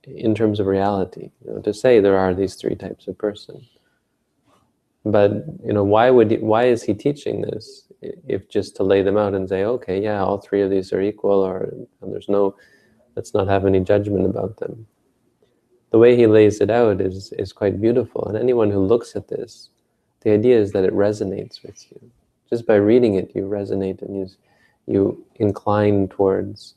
in 0.04 0.34
terms 0.34 0.58
of 0.58 0.66
reality, 0.66 1.30
you 1.44 1.52
know, 1.52 1.60
to 1.60 1.74
say 1.74 2.00
there 2.00 2.18
are 2.18 2.34
these 2.34 2.54
three 2.56 2.74
types 2.74 3.06
of 3.06 3.16
person. 3.18 3.56
But 5.04 5.30
you 5.64 5.72
know, 5.72 5.84
why 5.84 6.10
would 6.10 6.30
he, 6.30 6.38
why 6.38 6.64
is 6.64 6.82
he 6.82 6.94
teaching 6.94 7.42
this 7.42 7.84
if 8.02 8.48
just 8.48 8.76
to 8.76 8.82
lay 8.82 9.02
them 9.02 9.16
out 9.16 9.34
and 9.34 9.48
say, 9.48 9.64
okay, 9.64 10.02
yeah, 10.02 10.20
all 10.24 10.38
three 10.38 10.62
of 10.62 10.70
these 10.70 10.92
are 10.92 11.02
equal, 11.02 11.40
or 11.40 11.72
there's 12.02 12.28
no, 12.28 12.56
let's 13.14 13.34
not 13.34 13.46
have 13.48 13.66
any 13.66 13.80
judgment 13.80 14.26
about 14.26 14.56
them 14.56 14.86
the 15.90 15.98
way 15.98 16.16
he 16.16 16.26
lays 16.26 16.60
it 16.60 16.70
out 16.70 17.00
is, 17.00 17.32
is 17.38 17.52
quite 17.52 17.80
beautiful. 17.80 18.26
And 18.26 18.38
anyone 18.38 18.70
who 18.70 18.84
looks 18.84 19.16
at 19.16 19.28
this, 19.28 19.70
the 20.20 20.30
idea 20.30 20.58
is 20.58 20.72
that 20.72 20.84
it 20.84 20.94
resonates 20.94 21.62
with 21.64 21.84
you. 21.90 22.10
Just 22.48 22.66
by 22.66 22.76
reading 22.76 23.14
it, 23.14 23.32
you 23.34 23.42
resonate 23.42 24.02
and 24.02 24.16
you, 24.16 24.28
you 24.90 25.24
incline 25.36 26.08
towards 26.08 26.74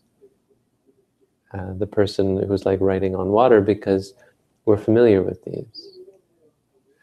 uh, 1.53 1.73
the 1.73 1.87
person 1.87 2.41
who's 2.43 2.65
like 2.65 2.79
writing 2.81 3.15
on 3.15 3.29
water 3.29 3.61
because 3.61 4.13
we're 4.65 4.77
familiar 4.77 5.21
with 5.21 5.43
these. 5.43 5.99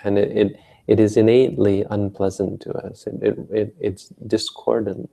And 0.02 0.18
it, 0.18 0.36
it, 0.36 0.60
it 0.86 1.00
is 1.00 1.16
innately 1.16 1.84
unpleasant 1.90 2.60
to 2.62 2.72
us. 2.72 3.06
It, 3.06 3.22
it, 3.22 3.38
it, 3.50 3.76
it's 3.80 4.08
discordant 4.26 5.10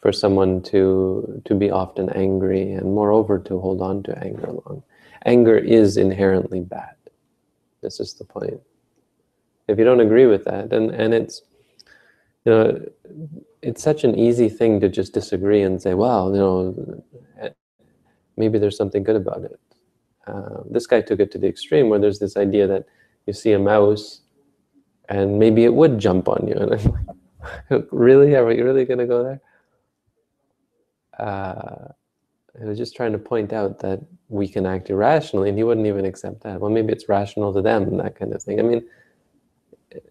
for 0.00 0.12
someone 0.12 0.62
to, 0.62 1.42
to 1.44 1.54
be 1.54 1.70
often 1.70 2.08
angry 2.10 2.72
and 2.72 2.94
moreover 2.94 3.38
to 3.38 3.58
hold 3.58 3.82
on 3.82 4.02
to 4.04 4.18
anger 4.24 4.46
long 4.46 4.82
anger 5.24 5.56
is 5.56 5.96
inherently 5.96 6.60
bad. 6.60 6.94
This 7.82 8.00
is 8.00 8.14
the 8.14 8.24
point. 8.24 8.60
If 9.68 9.78
you 9.78 9.84
don't 9.84 10.00
agree 10.00 10.26
with 10.26 10.44
that, 10.44 10.72
and, 10.72 10.90
and 10.90 11.14
it's, 11.14 11.42
you 12.44 12.52
know, 12.52 12.80
it's 13.62 13.82
such 13.82 14.04
an 14.04 14.18
easy 14.18 14.48
thing 14.48 14.80
to 14.80 14.88
just 14.88 15.12
disagree 15.12 15.62
and 15.62 15.80
say, 15.80 15.94
well, 15.94 16.32
you 16.32 16.38
know, 16.38 17.04
maybe 18.36 18.58
there's 18.58 18.76
something 18.76 19.02
good 19.02 19.16
about 19.16 19.44
it. 19.44 19.60
Uh, 20.26 20.62
this 20.70 20.86
guy 20.86 21.00
took 21.00 21.20
it 21.20 21.30
to 21.32 21.38
the 21.38 21.48
extreme 21.48 21.88
where 21.88 21.98
there's 21.98 22.18
this 22.18 22.36
idea 22.36 22.66
that 22.66 22.86
you 23.26 23.32
see 23.32 23.52
a 23.52 23.58
mouse 23.58 24.20
and 25.08 25.38
maybe 25.38 25.64
it 25.64 25.74
would 25.74 25.98
jump 25.98 26.28
on 26.28 26.46
you. 26.46 26.54
And 26.60 26.72
I'm 26.72 26.78
like, 27.70 27.86
really? 27.90 28.34
Are 28.34 28.46
we 28.46 28.60
really 28.60 28.84
going 28.84 28.98
to 28.98 29.06
go 29.06 29.22
there? 29.24 29.40
Uh, 31.18 31.88
I 32.60 32.64
was 32.64 32.78
just 32.78 32.96
trying 32.96 33.12
to 33.12 33.18
point 33.18 33.52
out 33.52 33.78
that 33.80 34.00
we 34.28 34.46
can 34.48 34.66
act 34.66 34.90
irrationally, 34.90 35.48
and 35.48 35.58
he 35.58 35.64
wouldn't 35.64 35.86
even 35.86 36.04
accept 36.04 36.42
that. 36.42 36.60
Well, 36.60 36.70
maybe 36.70 36.92
it's 36.92 37.08
rational 37.08 37.52
to 37.54 37.62
them, 37.62 37.96
that 37.96 38.16
kind 38.16 38.32
of 38.32 38.42
thing. 38.42 38.58
I 38.60 38.62
mean, 38.62 38.86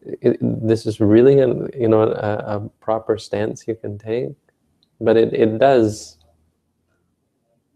it, 0.03 0.37
this 0.41 0.85
is 0.85 0.99
really, 0.99 1.39
a, 1.39 1.47
you 1.77 1.87
know, 1.87 2.03
a, 2.03 2.57
a, 2.57 2.69
proper 2.81 3.17
stance 3.17 3.67
you 3.67 3.75
can 3.75 3.97
take, 3.97 4.35
but 4.99 5.15
it, 5.17 5.33
it 5.33 5.57
does, 5.57 6.17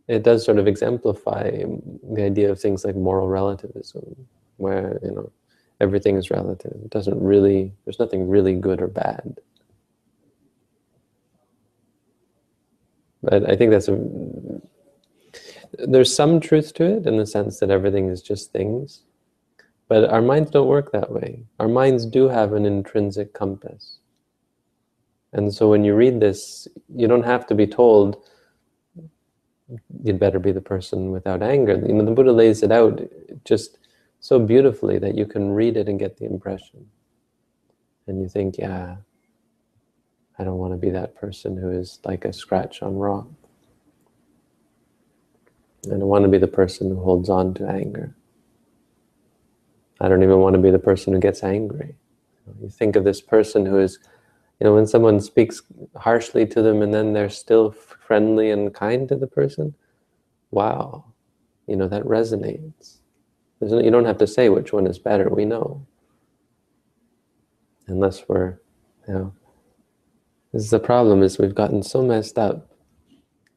it 0.08 0.24
does 0.24 0.44
sort 0.44 0.60
of 0.60 0.68
exemplify 0.68 1.50
the 1.50 2.24
idea 2.24 2.52
of 2.52 2.60
things 2.60 2.84
like 2.84 2.96
moral 2.96 3.28
relativism, 3.28 4.28
where, 4.58 5.00
you 5.04 5.12
know, 5.12 5.32
everything 5.80 6.18
is 6.18 6.30
relative. 6.30 6.74
It 6.84 6.90
doesn't 6.90 7.20
really, 7.22 7.72
there's 7.86 8.00
nothing 8.00 8.28
really 8.28 8.56
good 8.56 8.82
or 8.82 8.88
bad. 8.88 9.40
But 13.22 13.50
I 13.50 13.56
think 13.56 13.72
that's 13.72 13.88
a, 13.88 13.98
there's 15.80 16.14
some 16.14 16.40
truth 16.40 16.74
to 16.76 16.84
it 16.84 17.08
in 17.08 17.18
the 17.18 17.26
sense 17.26 17.60
that 17.60 17.72
everything 17.72 18.10
is 18.10 18.22
just 18.22 18.52
things. 18.52 19.04
But 19.88 20.10
our 20.10 20.22
minds 20.22 20.52
don't 20.52 20.68
work 20.68 20.92
that 20.92 21.12
way. 21.12 21.44
Our 21.60 21.68
minds 21.68 22.06
do 22.06 22.30
have 22.30 22.54
an 22.54 22.66
intrinsic 22.66 23.34
compass. 23.34 24.00
And 25.34 25.54
so 25.54 25.70
when 25.70 25.84
you 25.84 25.96
read 25.96 26.20
this, 26.20 26.68
you 26.96 27.08
don't 27.08 27.24
have 27.26 27.46
to 27.48 27.56
be 27.56 27.68
told 27.68 28.18
you'd 30.04 30.20
better 30.20 30.40
be 30.40 30.52
the 30.52 30.62
person 30.62 31.12
without 31.12 31.42
anger. 31.42 31.82
You 31.86 31.94
know, 31.94 32.06
the 32.06 32.12
Buddha 32.12 32.32
lays 32.32 32.64
it 32.64 32.72
out 32.72 33.02
just 33.44 33.80
so 34.20 34.40
beautifully 34.40 35.00
that 35.00 35.16
you 35.16 35.26
can 35.26 35.52
read 35.52 35.76
it 35.76 35.90
and 35.90 36.00
get 36.00 36.18
the 36.18 36.26
impression. 36.26 36.86
And 38.08 38.22
you 38.22 38.28
think, 38.28 38.58
yeah, 38.58 38.98
I 40.38 40.44
don't 40.44 40.58
want 40.58 40.74
to 40.74 40.78
be 40.78 40.90
that 40.92 41.16
person 41.16 41.58
who 41.58 41.72
is 41.72 42.00
like 42.04 42.26
a 42.26 42.34
scratch 42.34 42.82
on 42.82 42.96
rock. 42.96 43.28
I 45.88 45.92
don't 45.92 46.08
want 46.08 46.24
to 46.24 46.30
be 46.30 46.38
the 46.38 46.48
person 46.48 46.90
who 46.90 47.02
holds 47.02 47.30
on 47.30 47.54
to 47.56 47.68
anger. 47.68 48.16
I 50.02 50.08
don't 50.08 50.24
even 50.24 50.40
want 50.40 50.56
to 50.56 50.62
be 50.62 50.72
the 50.72 50.80
person 50.80 51.14
who 51.14 51.20
gets 51.20 51.44
angry. 51.44 51.96
You 52.62 52.70
think 52.70 52.96
of 52.96 53.04
this 53.04 53.22
person 53.22 53.66
who 53.66 53.80
is, 53.80 54.00
you 54.60 54.66
know, 54.66 54.76
when 54.76 54.88
someone 54.88 55.20
speaks 55.20 55.62
harshly 55.96 56.46
to 56.48 56.62
them 56.62 56.82
and 56.82 56.94
then 56.94 57.14
they're 57.14 57.30
still 57.30 57.72
friendly 57.72 58.52
and 58.52 58.74
kind 58.74 59.08
to 59.10 59.16
the 59.16 59.28
person, 59.28 59.74
wow, 60.52 61.06
you 61.68 61.76
know, 61.76 61.88
that 61.88 62.04
resonates. 62.04 62.98
you 63.62 63.92
don't 63.92 64.06
have 64.06 64.18
to 64.18 64.28
say 64.28 64.50
which 64.50 64.74
one 64.74 64.88
is 64.88 65.00
better, 65.00 65.30
we 65.30 65.46
know. 65.46 65.86
Unless 67.88 68.28
we're, 68.28 68.60
you 69.08 69.14
know, 69.14 69.34
this 70.52 70.64
is 70.64 70.70
the 70.70 70.80
problem 70.80 71.24
is 71.24 71.38
we've 71.38 71.56
gotten 71.56 71.82
so 71.82 72.04
messed 72.04 72.38
up 72.38 72.70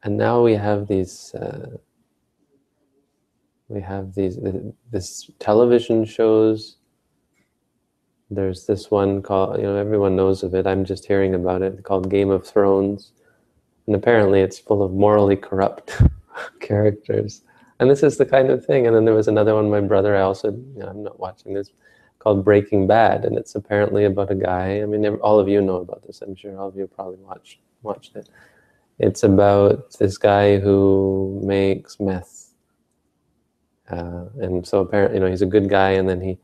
and 0.03 0.17
now 0.17 0.43
we 0.43 0.55
have 0.55 0.87
these 0.87 1.35
uh, 1.35 1.77
we 3.69 3.81
have 3.81 4.15
these 4.15 4.39
uh, 4.39 4.53
this 4.91 5.31
television 5.39 6.05
shows. 6.05 6.77
There's 8.31 8.67
this 8.67 8.91
one 8.91 9.23
called 9.23 9.57
you 9.57 9.65
know 9.65 9.77
everyone 9.77 10.17
knows 10.17 10.43
of 10.43 10.55
it. 10.55 10.67
I'm 10.67 10.85
just 10.85 11.07
hearing 11.07 11.35
about 11.35 11.63
it. 11.63 11.83
Called 11.83 12.11
game 12.11 12.31
of 12.31 12.47
thrones. 12.47 13.13
And 13.87 13.95
apparently 13.95 14.41
it's 14.41 14.59
full 14.59 14.83
of 14.83 14.93
morally 14.93 15.37
corrupt 15.37 16.03
characters. 16.61 17.43
And 17.79 17.89
this 17.89 18.03
is 18.03 18.17
the 18.17 18.27
kind 18.27 18.51
of 18.51 18.65
thing. 18.65 18.87
And 18.87 18.97
then 18.97 19.05
there 19.05 19.15
was 19.15 19.29
another 19.29 19.55
one 19.55 19.71
my 19.71 19.81
brother 19.81 20.17
i 20.17 20.23
also 20.23 20.51
you 20.51 20.75
know, 20.77 20.89
i'm 20.89 21.05
not 21.05 21.21
watching 21.21 21.55
this 21.55 21.71
called 22.27 22.45
Breaking 22.45 22.89
Bad, 22.89 23.25
and 23.25 23.39
it's 23.39 23.55
apparently 23.55 24.05
about 24.05 24.33
a 24.33 24.35
guy. 24.35 24.83
I 24.83 24.85
mean, 24.85 25.07
all 25.07 25.39
of 25.39 25.49
you 25.49 25.61
know 25.61 25.77
about 25.77 26.05
this. 26.05 26.23
I'm 26.23 26.35
sure. 26.35 26.59
All 26.59 26.67
of 26.67 26.75
you 26.75 26.89
probably 26.89 27.19
watched 27.19 27.61
watched 27.83 28.17
it. 28.17 28.29
It's 28.99 29.23
about 29.23 29.93
this 30.01 30.19
guy 30.19 30.59
who 30.59 31.41
makes 31.45 32.01
meth, 32.01 32.46
uh, 33.91 34.25
and 34.41 34.67
so 34.67 34.81
apparently, 34.81 35.19
you 35.19 35.25
know, 35.25 35.31
he's 35.31 35.43
a 35.43 35.47
good 35.47 35.69
guy, 35.69 35.91
and 35.91 36.09
then 36.09 36.21
he, 36.21 36.39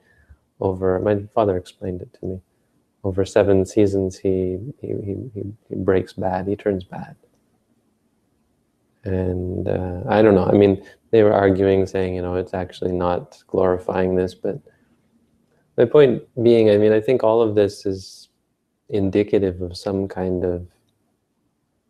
over 0.61 0.99
my 1.01 1.23
father 1.35 1.57
explained 1.57 2.03
it 2.03 2.13
to 2.21 2.27
me, 2.27 2.41
over 3.05 3.25
seven 3.25 3.67
seasons, 3.67 4.19
he 4.19 4.59
he 4.81 4.89
he, 4.89 5.31
he, 5.69 5.75
breaks 5.75 6.13
bad. 6.13 6.47
He 6.47 6.57
turns 6.57 6.85
bad. 6.85 7.17
And 9.05 9.67
uh, 9.67 10.03
I 10.09 10.23
don't 10.23 10.37
know. 10.37 10.47
I 10.47 10.53
mean, 10.53 10.85
they 11.11 11.25
were 11.25 11.33
arguing, 11.33 11.87
saying, 11.87 12.15
you 12.15 12.23
know, 12.23 12.37
it's 12.37 12.55
actually 12.55 12.93
not 12.93 13.43
glorifying 13.49 14.15
this, 14.15 14.35
but 14.35 14.61
my 15.77 15.85
point 15.85 16.23
being, 16.43 16.71
I 16.71 16.77
mean, 16.77 16.93
I 16.93 17.01
think 17.01 17.25
all 17.25 17.43
of 17.43 17.55
this 17.55 17.85
is 17.87 18.29
indicative 18.89 19.61
of 19.61 19.77
some 19.77 20.07
kind 20.07 20.45
of, 20.45 20.67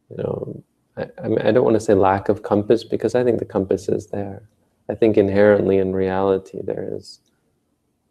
you 0.08 0.16
know, 0.16 0.62
I, 0.96 1.06
I, 1.22 1.28
mean, 1.28 1.38
I 1.40 1.50
don't 1.50 1.64
want 1.64 1.74
to 1.74 1.80
say 1.80 1.94
lack 1.94 2.28
of 2.28 2.42
compass 2.42 2.84
because 2.84 3.14
I 3.14 3.24
think 3.24 3.38
the 3.38 3.44
compass 3.44 3.88
is 3.88 4.06
there. 4.06 4.48
I 4.88 4.94
think 4.94 5.16
inherently 5.16 5.78
in 5.78 5.92
reality 5.92 6.60
there 6.62 6.88
is 6.92 7.20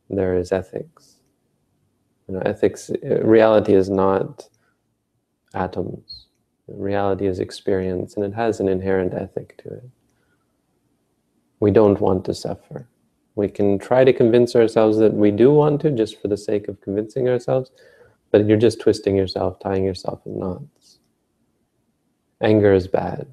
there 0.10 0.36
is 0.36 0.52
ethics. 0.52 1.18
You 2.28 2.36
know, 2.36 2.42
ethics, 2.46 2.90
uh, 2.90 3.24
reality 3.24 3.74
is 3.74 3.90
not 3.90 4.48
atoms. 5.54 6.28
Reality 6.68 7.28
is 7.28 7.40
experience, 7.40 8.16
and 8.16 8.26
it 8.26 8.34
has 8.34 8.60
an 8.60 8.70
inherent 8.70 9.14
ethic 9.14 9.58
to 9.64 9.74
it. 9.74 9.90
We 11.60 11.72
don't 11.72 12.00
want 12.00 12.26
to 12.26 12.34
suffer. 12.34 12.88
We 13.36 13.48
can 13.48 13.80
try 13.80 14.04
to 14.04 14.14
convince 14.14 14.56
ourselves 14.56 14.98
that 14.98 15.14
we 15.14 15.32
do 15.32 15.52
want 15.52 15.82
to 15.82 15.92
just 15.92 16.22
for 16.22 16.28
the 16.28 16.38
sake 16.38 16.68
of 16.68 16.80
convincing 16.82 17.28
ourselves, 17.30 17.72
but 18.32 18.46
you're 18.46 18.58
just 18.58 18.80
twisting 18.80 19.16
yourself, 19.16 19.60
tying 19.60 19.84
yourself 19.84 20.22
in 20.26 20.40
knots. 20.40 21.00
Anger 22.42 22.74
is 22.74 22.88
bad. 22.88 23.28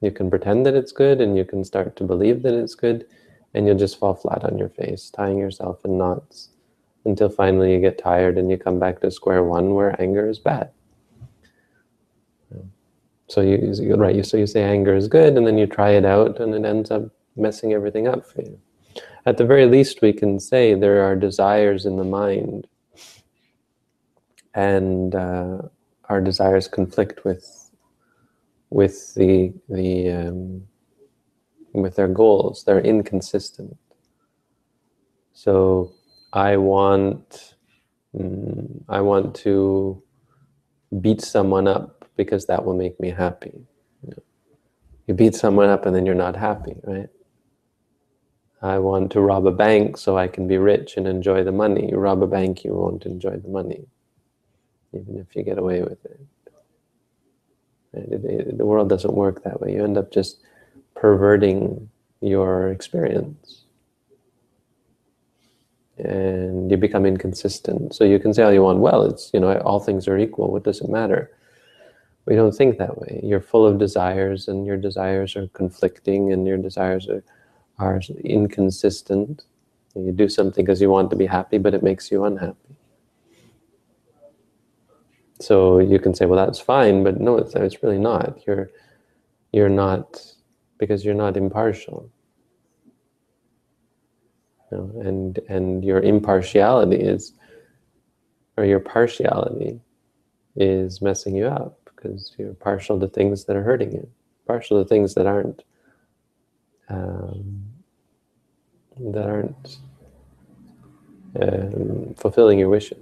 You 0.00 0.10
can 0.10 0.30
pretend 0.30 0.64
that 0.66 0.74
it's 0.74 0.92
good 0.92 1.20
and 1.20 1.36
you 1.36 1.44
can 1.44 1.64
start 1.64 1.96
to 1.96 2.04
believe 2.04 2.42
that 2.42 2.54
it's 2.54 2.74
good 2.74 3.06
and 3.54 3.66
you'll 3.66 3.78
just 3.78 3.98
fall 3.98 4.14
flat 4.14 4.44
on 4.44 4.56
your 4.56 4.68
face, 4.68 5.10
tying 5.10 5.38
yourself 5.38 5.84
in 5.84 5.98
knots 5.98 6.50
until 7.04 7.28
finally 7.28 7.72
you 7.72 7.80
get 7.80 7.98
tired 7.98 8.38
and 8.38 8.50
you 8.50 8.56
come 8.56 8.78
back 8.78 9.00
to 9.00 9.10
square 9.10 9.42
one 9.42 9.74
where 9.74 10.00
anger 10.00 10.28
is 10.28 10.38
bad. 10.38 10.70
So 13.28 13.42
you, 13.42 13.94
right, 13.94 14.26
so 14.26 14.36
you 14.36 14.46
say 14.46 14.64
anger 14.64 14.94
is 14.94 15.06
good 15.06 15.36
and 15.36 15.46
then 15.46 15.56
you 15.56 15.66
try 15.66 15.90
it 15.90 16.04
out 16.04 16.40
and 16.40 16.54
it 16.54 16.64
ends 16.64 16.90
up 16.90 17.04
messing 17.36 17.72
everything 17.72 18.08
up 18.08 18.26
for 18.26 18.42
you 18.42 18.60
at 19.26 19.36
the 19.36 19.44
very 19.44 19.66
least, 19.66 20.02
we 20.02 20.12
can 20.12 20.40
say 20.40 20.74
there 20.74 21.02
are 21.02 21.14
desires 21.14 21.86
in 21.86 21.96
the 21.96 22.04
mind, 22.04 22.66
and 24.54 25.14
uh, 25.14 25.58
our 26.08 26.20
desires 26.20 26.66
conflict 26.66 27.24
with 27.24 27.59
with 28.70 29.14
the 29.14 29.52
the 29.68 30.10
um, 30.10 30.62
with 31.72 31.96
their 31.96 32.08
goals. 32.08 32.64
They're 32.64 32.80
inconsistent. 32.80 33.76
So 35.32 35.92
I 36.32 36.56
want 36.56 37.54
mm, 38.16 38.82
I 38.88 39.00
want 39.00 39.34
to 39.36 40.02
beat 41.00 41.20
someone 41.20 41.68
up 41.68 42.08
because 42.16 42.46
that 42.46 42.64
will 42.64 42.76
make 42.76 42.98
me 43.00 43.10
happy. 43.10 43.66
You, 44.02 44.10
know, 44.10 44.22
you 45.06 45.14
beat 45.14 45.34
someone 45.34 45.68
up 45.68 45.86
and 45.86 45.94
then 45.94 46.06
you're 46.06 46.14
not 46.14 46.36
happy, 46.36 46.76
right? 46.84 47.08
I 48.62 48.78
want 48.78 49.10
to 49.12 49.20
rob 49.20 49.46
a 49.46 49.52
bank 49.52 49.96
so 49.96 50.18
I 50.18 50.28
can 50.28 50.46
be 50.46 50.58
rich 50.58 50.96
and 50.96 51.06
enjoy 51.06 51.44
the 51.44 51.52
money. 51.52 51.88
You 51.90 51.96
rob 51.96 52.22
a 52.22 52.26
bank, 52.26 52.62
you 52.62 52.74
won't 52.74 53.06
enjoy 53.06 53.36
the 53.36 53.48
money, 53.48 53.86
even 54.92 55.16
if 55.16 55.34
you 55.34 55.42
get 55.42 55.58
away 55.58 55.82
with 55.82 56.04
it. 56.04 56.20
The 57.92 58.64
world 58.64 58.88
doesn't 58.88 59.14
work 59.14 59.42
that 59.44 59.60
way. 59.60 59.72
You 59.72 59.84
end 59.84 59.98
up 59.98 60.12
just 60.12 60.38
perverting 60.94 61.90
your 62.20 62.70
experience. 62.70 63.64
And 65.98 66.70
you 66.70 66.76
become 66.76 67.04
inconsistent. 67.04 67.94
So 67.94 68.04
you 68.04 68.18
can 68.18 68.32
say 68.32 68.42
all 68.42 68.52
you 68.52 68.62
want, 68.62 68.78
well, 68.78 69.02
it's, 69.04 69.30
you 69.34 69.40
know, 69.40 69.58
all 69.58 69.80
things 69.80 70.08
are 70.08 70.16
equal. 70.18 70.50
What 70.50 70.64
does 70.64 70.80
it 70.80 70.88
matter? 70.88 71.30
We 72.26 72.36
don't 72.36 72.52
think 72.52 72.78
that 72.78 72.96
way. 72.98 73.20
You're 73.22 73.40
full 73.40 73.66
of 73.66 73.78
desires, 73.78 74.46
and 74.48 74.64
your 74.64 74.76
desires 74.76 75.36
are 75.36 75.48
conflicting, 75.48 76.32
and 76.32 76.46
your 76.46 76.58
desires 76.58 77.08
are 77.08 77.24
are 77.80 78.00
inconsistent. 78.24 79.44
You 79.94 80.12
do 80.12 80.28
something 80.28 80.64
because 80.64 80.80
you 80.80 80.90
want 80.90 81.10
to 81.10 81.16
be 81.16 81.26
happy, 81.26 81.58
but 81.58 81.74
it 81.74 81.82
makes 81.82 82.10
you 82.10 82.24
unhappy. 82.24 82.76
So 85.40 85.78
you 85.78 85.98
can 85.98 86.14
say, 86.14 86.26
well, 86.26 86.44
that's 86.44 86.60
fine, 86.60 87.02
but 87.02 87.20
no, 87.20 87.38
it's, 87.38 87.54
it's 87.54 87.82
really 87.82 87.98
not. 87.98 88.40
You're, 88.46 88.70
you're 89.52 89.70
not, 89.70 90.22
because 90.78 91.04
you're 91.04 91.14
not 91.14 91.36
impartial. 91.36 92.10
You 94.70 94.78
know, 94.78 95.00
and, 95.00 95.38
and 95.48 95.84
your 95.84 96.00
impartiality 96.00 96.96
is, 96.96 97.32
or 98.56 98.64
your 98.64 98.80
partiality 98.80 99.80
is 100.56 101.00
messing 101.00 101.34
you 101.34 101.46
up 101.46 101.78
because 101.84 102.34
you're 102.38 102.54
partial 102.54 103.00
to 103.00 103.08
things 103.08 103.44
that 103.44 103.56
are 103.56 103.62
hurting 103.62 103.92
you, 103.92 104.08
partial 104.46 104.82
to 104.82 104.88
things 104.88 105.14
that 105.14 105.26
aren't 105.26 105.62
um, 106.88 107.64
that 108.98 109.26
aren't 109.26 109.78
um, 111.40 112.14
fulfilling 112.16 112.58
your 112.58 112.68
wishes. 112.68 112.98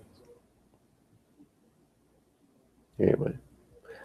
Anyway, 3.00 3.32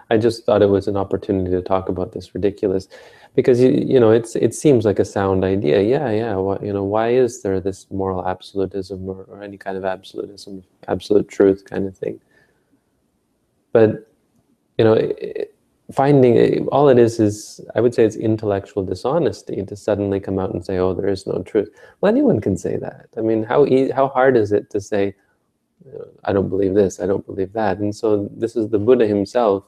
I 0.09 0.17
just 0.17 0.45
thought 0.45 0.61
it 0.61 0.69
was 0.69 0.87
an 0.87 0.97
opportunity 0.97 1.51
to 1.51 1.61
talk 1.61 1.89
about 1.89 2.11
this 2.11 2.33
ridiculous, 2.35 2.87
because 3.35 3.59
you 3.59 3.71
you 3.71 3.99
know 3.99 4.11
it's 4.11 4.35
it 4.35 4.53
seems 4.53 4.85
like 4.85 4.99
a 4.99 5.05
sound 5.05 5.43
idea. 5.43 5.81
Yeah, 5.81 6.11
yeah. 6.11 6.35
What 6.35 6.63
you 6.63 6.73
know? 6.73 6.83
Why 6.83 7.09
is 7.09 7.41
there 7.41 7.59
this 7.59 7.87
moral 7.91 8.27
absolutism 8.27 9.07
or, 9.09 9.23
or 9.29 9.41
any 9.43 9.57
kind 9.57 9.77
of 9.77 9.85
absolutism, 9.85 10.63
absolute 10.87 11.27
truth 11.27 11.65
kind 11.65 11.87
of 11.87 11.97
thing? 11.97 12.19
But 13.71 14.07
you 14.77 14.85
know, 14.85 15.11
finding 15.91 16.67
all 16.67 16.89
it 16.89 16.99
is 16.99 17.19
is 17.19 17.59
I 17.75 17.81
would 17.81 17.95
say 17.95 18.05
it's 18.05 18.15
intellectual 18.15 18.83
dishonesty 18.85 19.63
to 19.65 19.75
suddenly 19.75 20.19
come 20.19 20.37
out 20.37 20.53
and 20.53 20.63
say, 20.63 20.77
"Oh, 20.77 20.93
there 20.93 21.09
is 21.09 21.25
no 21.25 21.41
truth." 21.41 21.69
Well, 22.01 22.11
anyone 22.11 22.39
can 22.41 22.57
say 22.57 22.77
that. 22.77 23.07
I 23.17 23.21
mean, 23.21 23.43
how 23.43 23.65
e 23.65 23.89
how 23.89 24.09
hard 24.09 24.37
is 24.37 24.51
it 24.51 24.69
to 24.71 24.79
say, 24.79 25.15
"I 26.23 26.33
don't 26.33 26.49
believe 26.49 26.73
this, 26.73 26.99
I 26.99 27.05
don't 27.05 27.25
believe 27.25 27.53
that"? 27.53 27.79
And 27.79 27.95
so 27.95 28.29
this 28.35 28.55
is 28.55 28.69
the 28.69 28.79
Buddha 28.79 29.05
himself 29.07 29.65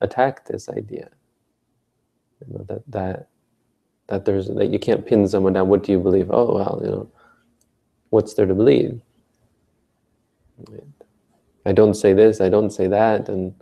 attacked 0.00 0.48
this 0.48 0.68
idea. 0.68 1.10
You 2.40 2.54
know 2.54 2.64
that 2.64 2.82
that 2.88 3.28
that 4.08 4.24
there's 4.24 4.48
that 4.48 4.70
you 4.70 4.78
can't 4.78 5.06
pin 5.06 5.26
someone 5.28 5.52
down. 5.54 5.68
What 5.68 5.82
do 5.82 5.92
you 5.92 6.00
believe? 6.00 6.30
Oh 6.30 6.54
well, 6.54 6.80
you 6.84 6.90
know, 6.90 7.10
what's 8.10 8.34
there 8.34 8.46
to 8.46 8.54
believe? 8.54 9.00
I 11.66 11.72
don't 11.72 11.94
say 11.94 12.12
this, 12.12 12.40
I 12.40 12.48
don't 12.48 12.70
say 12.70 12.86
that, 12.88 13.28
and 13.28 13.54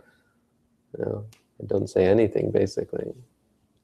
you 0.97 1.05
know, 1.05 1.25
I 1.61 1.65
don't 1.65 1.89
say 1.89 2.05
anything 2.05 2.51
basically. 2.51 3.13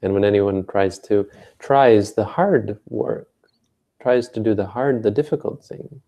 And 0.02 0.14
when 0.14 0.24
anyone 0.24 0.66
tries 0.66 1.00
to 1.00 1.28
tries 1.60 2.14
the 2.14 2.26
hard 2.26 2.80
work, 2.90 3.30
tries 4.02 4.30
to 4.30 4.40
do 4.40 4.54
the 4.54 4.66
hard, 4.66 5.04
the 5.04 5.12
difficult 5.12 5.64
thing, 5.64 6.02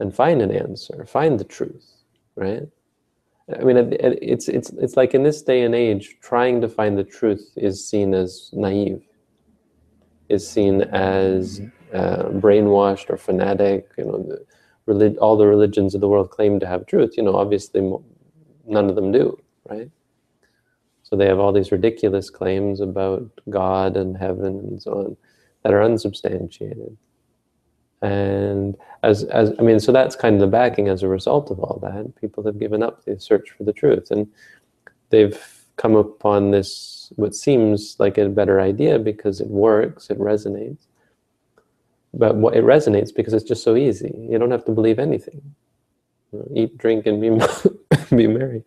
and 0.00 0.14
find 0.14 0.42
an 0.42 0.50
answer, 0.50 1.04
find 1.06 1.38
the 1.38 1.44
truth, 1.44 1.92
right? 2.36 2.66
I 3.58 3.62
mean, 3.62 3.76
it's 4.00 4.48
it's 4.48 4.70
it's 4.70 4.96
like 4.96 5.14
in 5.14 5.22
this 5.22 5.42
day 5.42 5.62
and 5.62 5.74
age, 5.74 6.16
trying 6.22 6.60
to 6.62 6.68
find 6.68 6.96
the 6.96 7.04
truth 7.04 7.52
is 7.56 7.86
seen 7.86 8.14
as 8.14 8.50
naive, 8.54 9.02
is 10.30 10.48
seen 10.48 10.82
as 10.82 11.60
uh, 11.92 12.24
brainwashed 12.30 13.10
or 13.10 13.18
fanatic. 13.18 13.90
You 13.98 14.04
know, 14.04 14.18
the, 14.22 14.46
relig- 14.86 15.18
all 15.18 15.36
the 15.36 15.46
religions 15.46 15.94
of 15.94 16.00
the 16.00 16.08
world 16.08 16.30
claim 16.30 16.58
to 16.60 16.66
have 16.66 16.86
truth. 16.86 17.18
You 17.18 17.22
know, 17.22 17.36
obviously, 17.36 17.82
none 18.66 18.88
of 18.88 18.94
them 18.96 19.12
do, 19.12 19.38
right? 19.68 19.90
So 21.02 21.14
they 21.14 21.26
have 21.26 21.38
all 21.38 21.52
these 21.52 21.70
ridiculous 21.70 22.30
claims 22.30 22.80
about 22.80 23.30
God 23.50 23.96
and 23.96 24.16
heaven 24.16 24.58
and 24.58 24.82
so 24.82 24.92
on 24.92 25.16
that 25.62 25.74
are 25.74 25.82
unsubstantiated. 25.82 26.96
And 28.04 28.76
as, 29.02 29.24
as 29.24 29.50
I 29.58 29.62
mean, 29.62 29.80
so 29.80 29.90
that's 29.90 30.14
kind 30.14 30.34
of 30.34 30.40
the 30.42 30.46
backing 30.46 30.88
as 30.88 31.02
a 31.02 31.08
result 31.08 31.50
of 31.50 31.58
all 31.58 31.78
that. 31.80 32.14
People 32.20 32.44
have 32.44 32.58
given 32.58 32.82
up 32.82 33.02
the 33.04 33.18
search 33.18 33.48
for 33.56 33.64
the 33.64 33.72
truth, 33.72 34.10
and 34.10 34.30
they've 35.08 35.42
come 35.76 35.96
upon 35.96 36.50
this 36.50 37.10
what 37.16 37.34
seems 37.34 37.96
like 37.98 38.18
a 38.18 38.28
better 38.28 38.60
idea 38.60 38.98
because 38.98 39.40
it 39.40 39.48
works, 39.48 40.10
it 40.10 40.18
resonates. 40.18 40.84
But 42.12 42.36
what, 42.36 42.54
it 42.54 42.62
resonates 42.62 43.12
because 43.12 43.32
it's 43.32 43.48
just 43.48 43.62
so 43.64 43.74
easy. 43.74 44.14
You 44.30 44.38
don't 44.38 44.50
have 44.50 44.66
to 44.66 44.72
believe 44.72 44.98
anything. 44.98 45.54
You 46.30 46.40
know, 46.40 46.48
eat, 46.54 46.76
drink, 46.76 47.06
and 47.06 47.22
be 47.22 47.30
be 48.16 48.26
merry. 48.26 48.64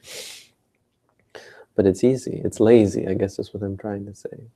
But 1.75 1.85
it's 1.85 2.03
easy. 2.03 2.41
It's 2.43 2.59
lazy. 2.59 3.07
I 3.07 3.13
guess 3.13 3.37
is 3.37 3.53
what 3.53 3.61
I'm 3.61 3.77
trying 3.77 4.07
to 4.07 4.15
say. 4.15 4.49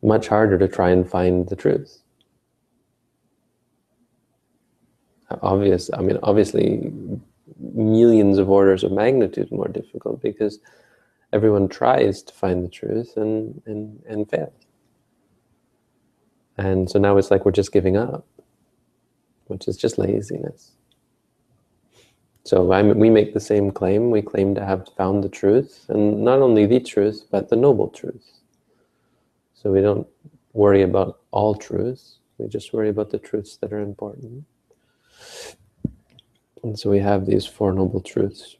Much 0.00 0.28
harder 0.28 0.58
to 0.58 0.68
try 0.68 0.90
and 0.90 1.10
find 1.10 1.48
the 1.48 1.56
truth. 1.56 2.02
Obvious 5.42 5.90
i 5.94 6.00
mean 6.00 6.18
obviously 6.22 6.92
millions 7.58 8.38
of 8.38 8.50
orders 8.50 8.84
of 8.84 8.92
magnitude 8.92 9.50
more 9.50 9.68
difficult 9.68 10.20
because 10.22 10.60
everyone 11.32 11.68
tries 11.68 12.22
to 12.22 12.32
find 12.34 12.64
the 12.64 12.68
truth 12.68 13.16
and 13.16 13.60
and 13.66 14.02
and 14.08 14.30
fails 14.30 14.52
and 16.56 16.90
so 16.90 16.98
now 16.98 17.16
it's 17.16 17.30
like 17.30 17.44
we're 17.44 17.52
just 17.52 17.72
giving 17.72 17.96
up 17.96 18.26
which 19.48 19.66
is 19.66 19.76
just 19.76 19.98
laziness. 19.98 20.72
So 22.44 22.72
I 22.72 22.82
we 22.82 23.10
make 23.10 23.34
the 23.34 23.40
same 23.40 23.70
claim. 23.70 24.10
We 24.10 24.22
claim 24.22 24.54
to 24.54 24.64
have 24.64 24.88
found 24.96 25.24
the 25.24 25.28
truth 25.28 25.84
and 25.88 26.22
not 26.22 26.40
only 26.40 26.66
the 26.66 26.80
truth 26.80 27.26
but 27.30 27.48
the 27.48 27.56
noble 27.56 27.88
truth. 27.88 28.40
So 29.54 29.72
we 29.72 29.80
don't 29.80 30.06
worry 30.52 30.82
about 30.82 31.20
all 31.30 31.54
truths. 31.54 32.18
We 32.38 32.48
just 32.48 32.72
worry 32.72 32.88
about 32.88 33.10
the 33.10 33.18
truths 33.18 33.56
that 33.58 33.72
are 33.72 33.80
important 33.80 34.44
and 36.62 36.78
so 36.78 36.90
we 36.90 36.98
have 36.98 37.26
these 37.26 37.46
Four 37.46 37.72
Noble 37.72 38.00
Truths. 38.00 38.56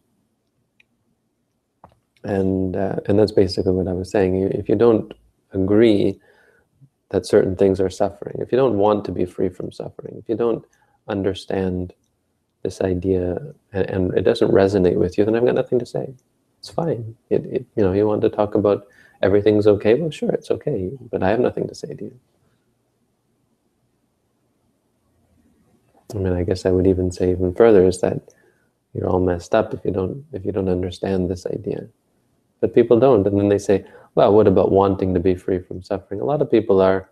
And, 2.24 2.76
uh, 2.76 2.96
and 3.07 3.18
that's 3.18 3.33
basically 3.33 3.72
what 3.72 3.88
I 3.88 3.92
was 3.92 4.11
saying. 4.11 4.42
If 4.52 4.68
you 4.68 4.74
don't 4.74 5.12
agree 5.52 6.20
that 7.11 7.26
certain 7.26 7.57
things 7.57 7.81
are 7.81 7.90
suffering, 7.90 8.37
if 8.40 8.52
you 8.52 8.59
don't 8.59 8.76
want 8.76 9.04
to 9.07 9.12
be 9.12 9.24
free 9.24 9.48
from 9.48 9.72
suffering, 9.72 10.16
if 10.18 10.28
you 10.28 10.37
don't 10.37 10.64
understand 11.07 11.94
this 12.62 12.81
idea 12.81 13.38
and, 13.72 13.90
and 13.90 14.18
it 14.18 14.22
doesn't 14.22 14.50
resonate 14.50 14.96
with 14.96 15.16
you, 15.16 15.24
then 15.24 15.37
I've 15.37 15.44
got 15.44 15.54
nothing 15.54 15.78
to 15.78 15.87
say. 15.87 16.14
It's 16.59 16.68
fine. 16.68 17.16
It, 17.31 17.46
it, 17.46 17.66
you 17.76 17.85
know, 17.85 17.92
you 17.92 18.07
want 18.07 18.22
to 18.22 18.28
talk 18.28 18.54
about 18.54 18.87
everything's 19.22 19.66
okay? 19.66 19.94
Well, 19.94 20.11
sure, 20.11 20.31
it's 20.31 20.50
okay, 20.50 20.90
but 21.11 21.22
I 21.22 21.31
have 21.31 21.40
nothing 21.40 21.68
to 21.68 21.74
say 21.74 21.94
to 21.94 22.04
you. 22.04 22.20
I 26.14 26.18
mean, 26.18 26.32
I 26.32 26.42
guess 26.42 26.64
I 26.64 26.70
would 26.70 26.86
even 26.86 27.10
say 27.12 27.30
even 27.30 27.54
further 27.54 27.84
is 27.86 28.00
that 28.00 28.34
you're 28.94 29.08
all 29.08 29.20
messed 29.20 29.54
up 29.54 29.74
if 29.74 29.84
you 29.84 29.90
don't 29.90 30.24
if 30.32 30.44
you 30.44 30.52
don't 30.52 30.68
understand 30.68 31.30
this 31.30 31.46
idea. 31.46 31.86
But 32.60 32.74
people 32.74 32.98
don't, 32.98 33.26
and 33.26 33.38
then 33.38 33.48
they 33.48 33.58
say, 33.58 33.84
"Well, 34.14 34.32
what 34.34 34.46
about 34.46 34.72
wanting 34.72 35.14
to 35.14 35.20
be 35.20 35.34
free 35.34 35.60
from 35.60 35.82
suffering?" 35.82 36.20
A 36.20 36.24
lot 36.24 36.42
of 36.42 36.50
people 36.50 36.80
are 36.80 37.10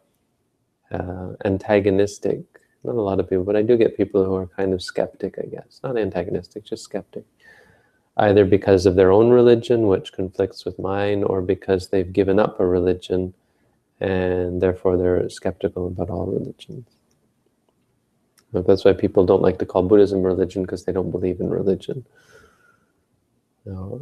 uh, 0.90 1.34
antagonistic. 1.44 2.42
Not 2.84 2.94
a 2.96 3.02
lot 3.02 3.20
of 3.20 3.28
people, 3.28 3.44
but 3.44 3.56
I 3.56 3.62
do 3.62 3.76
get 3.76 3.96
people 3.96 4.24
who 4.24 4.34
are 4.34 4.46
kind 4.46 4.72
of 4.72 4.82
skeptic. 4.82 5.38
I 5.38 5.46
guess 5.46 5.80
not 5.82 5.98
antagonistic, 5.98 6.64
just 6.64 6.84
skeptic. 6.84 7.24
Either 8.16 8.46
because 8.46 8.86
of 8.86 8.94
their 8.96 9.12
own 9.12 9.28
religion, 9.28 9.88
which 9.88 10.12
conflicts 10.12 10.64
with 10.64 10.78
mine, 10.78 11.22
or 11.22 11.42
because 11.42 11.88
they've 11.88 12.12
given 12.14 12.38
up 12.38 12.58
a 12.58 12.66
religion, 12.66 13.34
and 14.00 14.62
therefore 14.62 14.96
they're 14.96 15.28
skeptical 15.28 15.86
about 15.86 16.08
all 16.08 16.26
religions. 16.26 16.95
That's 18.62 18.84
why 18.84 18.92
people 18.94 19.26
don't 19.26 19.42
like 19.42 19.58
to 19.58 19.66
call 19.66 19.82
Buddhism 19.84 20.22
religion 20.22 20.62
because 20.62 20.84
they 20.84 20.92
don't 20.92 21.10
believe 21.10 21.40
in 21.40 21.50
religion. 21.50 22.06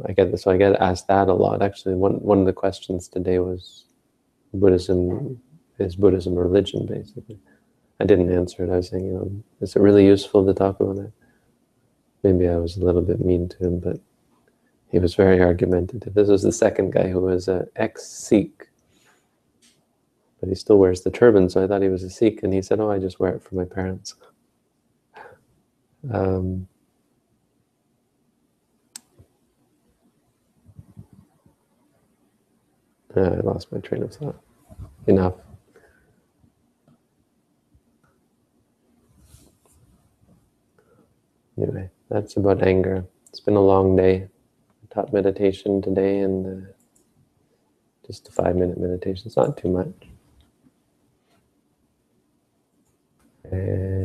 I 0.07 0.13
get 0.13 0.37
so 0.39 0.51
I 0.51 0.57
get 0.57 0.75
asked 0.81 1.07
that 1.07 1.27
a 1.27 1.33
lot. 1.33 1.61
Actually, 1.61 1.95
one 1.95 2.15
one 2.21 2.39
of 2.39 2.45
the 2.45 2.53
questions 2.53 3.07
today 3.07 3.39
was 3.39 3.85
Buddhism 4.53 5.41
is 5.79 5.95
Buddhism 5.95 6.35
religion 6.35 6.85
basically. 6.85 7.39
I 7.99 8.05
didn't 8.05 8.31
answer 8.31 8.63
it. 8.63 8.71
I 8.71 8.77
was 8.77 8.89
saying, 8.89 9.05
you 9.05 9.13
know, 9.13 9.43
is 9.61 9.75
it 9.75 9.81
really 9.81 10.05
useful 10.05 10.45
to 10.45 10.53
talk 10.53 10.79
about 10.79 10.97
it? 10.99 11.11
Maybe 12.23 12.47
I 12.47 12.57
was 12.57 12.77
a 12.77 12.85
little 12.85 13.01
bit 13.01 13.23
mean 13.23 13.49
to 13.49 13.57
him, 13.57 13.79
but 13.79 13.99
he 14.91 14.99
was 14.99 15.15
very 15.15 15.41
argumentative. 15.41 16.13
This 16.13 16.29
was 16.29 16.43
the 16.43 16.51
second 16.51 16.91
guy 16.91 17.07
who 17.09 17.21
was 17.21 17.47
an 17.47 17.67
ex-Sikh, 17.75 18.69
but 20.39 20.49
he 20.49 20.55
still 20.55 20.77
wears 20.77 21.01
the 21.01 21.11
turban, 21.11 21.49
so 21.49 21.63
I 21.63 21.67
thought 21.67 21.81
he 21.81 21.89
was 21.89 22.03
a 22.03 22.09
Sikh, 22.09 22.43
and 22.43 22.53
he 22.53 22.61
said, 22.61 22.79
"Oh, 22.79 22.91
I 22.91 22.99
just 22.99 23.19
wear 23.19 23.35
it 23.35 23.43
for 23.43 23.55
my 23.55 23.65
parents." 23.65 24.15
Um, 26.11 26.67
I 33.15 33.19
lost 33.43 33.71
my 33.71 33.79
train 33.79 34.03
of 34.03 34.13
thought. 34.13 34.39
Enough. 35.07 35.35
Anyway, 41.57 41.89
that's 42.09 42.35
about 42.35 42.61
anger. 42.61 43.05
It's 43.29 43.39
been 43.39 43.55
a 43.55 43.61
long 43.61 43.95
day. 43.95 44.27
I 44.83 44.93
taught 44.93 45.13
meditation 45.13 45.81
today 45.81 46.19
and 46.19 46.45
uh, 46.45 46.67
just 48.05 48.27
a 48.27 48.31
five 48.31 48.55
minute 48.55 48.77
meditation. 48.77 49.27
It's 49.27 49.37
not 49.37 49.57
too 49.57 49.69
much. 49.69 49.93
And 53.51 54.04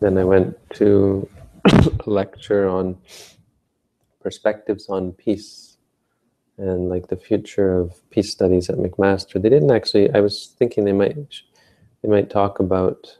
Then 0.00 0.18
I 0.18 0.24
went 0.24 0.56
to 0.74 1.28
a 1.66 1.92
lecture 2.06 2.68
on 2.68 2.96
perspectives 4.22 4.88
on 4.88 5.12
peace 5.12 5.76
and 6.58 6.88
like 6.88 7.08
the 7.08 7.16
future 7.16 7.78
of 7.78 8.10
peace 8.10 8.30
studies 8.30 8.68
at 8.68 8.76
McMaster. 8.76 9.40
They 9.40 9.48
didn't 9.48 9.70
actually. 9.70 10.12
I 10.12 10.20
was 10.20 10.54
thinking 10.58 10.84
they 10.84 10.92
might 10.92 11.16
they 12.02 12.08
might 12.08 12.30
talk 12.30 12.60
about 12.60 13.16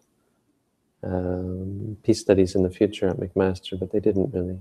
um, 1.03 1.97
peace 2.03 2.21
studies 2.21 2.55
in 2.55 2.63
the 2.63 2.71
future 2.71 3.09
at 3.09 3.17
McMaster, 3.17 3.79
but 3.79 3.93
they 3.93 4.01
didn't 4.01 4.35
really. 4.35 4.59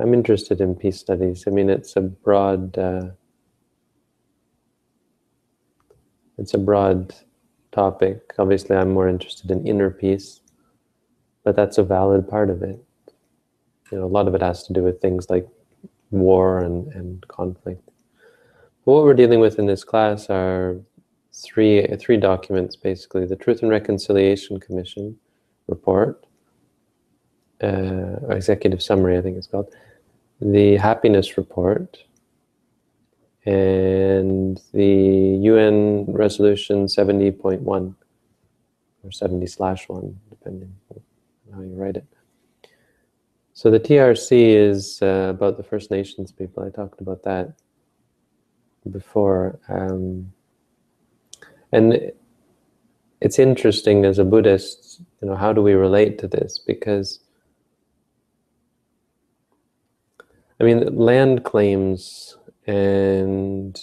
I'm 0.00 0.12
interested 0.12 0.60
in 0.60 0.74
peace 0.74 0.98
studies. 0.98 1.44
I 1.46 1.50
mean, 1.50 1.70
it's 1.70 1.94
a 1.94 2.00
broad, 2.00 2.76
uh, 2.76 3.10
it's 6.36 6.52
a 6.52 6.58
broad 6.58 7.14
topic. 7.74 8.32
Obviously, 8.38 8.76
I'm 8.76 8.92
more 8.92 9.08
interested 9.08 9.50
in 9.50 9.66
inner 9.66 9.90
peace, 9.90 10.40
but 11.42 11.56
that's 11.56 11.78
a 11.78 11.82
valid 11.82 12.28
part 12.28 12.48
of 12.50 12.62
it. 12.62 12.82
You 13.90 13.98
know, 13.98 14.04
a 14.04 14.06
lot 14.06 14.28
of 14.28 14.34
it 14.34 14.42
has 14.42 14.66
to 14.66 14.72
do 14.72 14.82
with 14.82 15.00
things 15.00 15.28
like 15.28 15.46
war 16.10 16.60
and, 16.60 16.86
and 16.94 17.26
conflict. 17.28 17.86
But 18.84 18.92
what 18.92 19.04
we're 19.04 19.14
dealing 19.14 19.40
with 19.40 19.58
in 19.58 19.66
this 19.66 19.84
class 19.84 20.30
are 20.30 20.80
three 21.32 21.86
three 21.98 22.16
documents 22.16 22.76
basically: 22.76 23.26
the 23.26 23.36
Truth 23.36 23.62
and 23.62 23.70
Reconciliation 23.70 24.60
Commission 24.60 25.18
report, 25.66 26.26
uh, 27.62 28.16
executive 28.30 28.82
summary, 28.82 29.18
I 29.18 29.22
think 29.22 29.36
it's 29.36 29.46
called, 29.46 29.74
the 30.40 30.76
happiness 30.76 31.36
report, 31.36 31.98
and 33.46 34.60
the 34.72 35.38
UN 35.42 36.06
resolution 36.06 36.86
70.1 36.86 37.94
or 39.02 39.10
70 39.10 39.46
slash 39.46 39.88
1, 39.88 40.20
depending 40.30 40.74
on 40.90 41.02
how 41.54 41.60
you 41.60 41.74
write 41.74 41.96
it. 41.96 42.06
So 43.52 43.70
the 43.70 43.78
TRC 43.78 44.54
is 44.56 45.00
uh, 45.02 45.28
about 45.30 45.56
the 45.56 45.62
First 45.62 45.90
Nations 45.90 46.32
people. 46.32 46.64
I 46.64 46.70
talked 46.70 47.00
about 47.00 47.22
that 47.24 47.52
before. 48.90 49.58
Um, 49.68 50.32
and 51.70 52.12
it's 53.20 53.38
interesting 53.38 54.04
as 54.04 54.18
a 54.18 54.24
Buddhist, 54.24 55.00
you 55.20 55.28
know, 55.28 55.36
how 55.36 55.52
do 55.52 55.62
we 55.62 55.74
relate 55.74 56.18
to 56.18 56.28
this? 56.28 56.58
Because 56.58 57.20
I 60.60 60.64
mean, 60.64 60.96
land 60.96 61.44
claims 61.44 62.36
and 62.66 63.80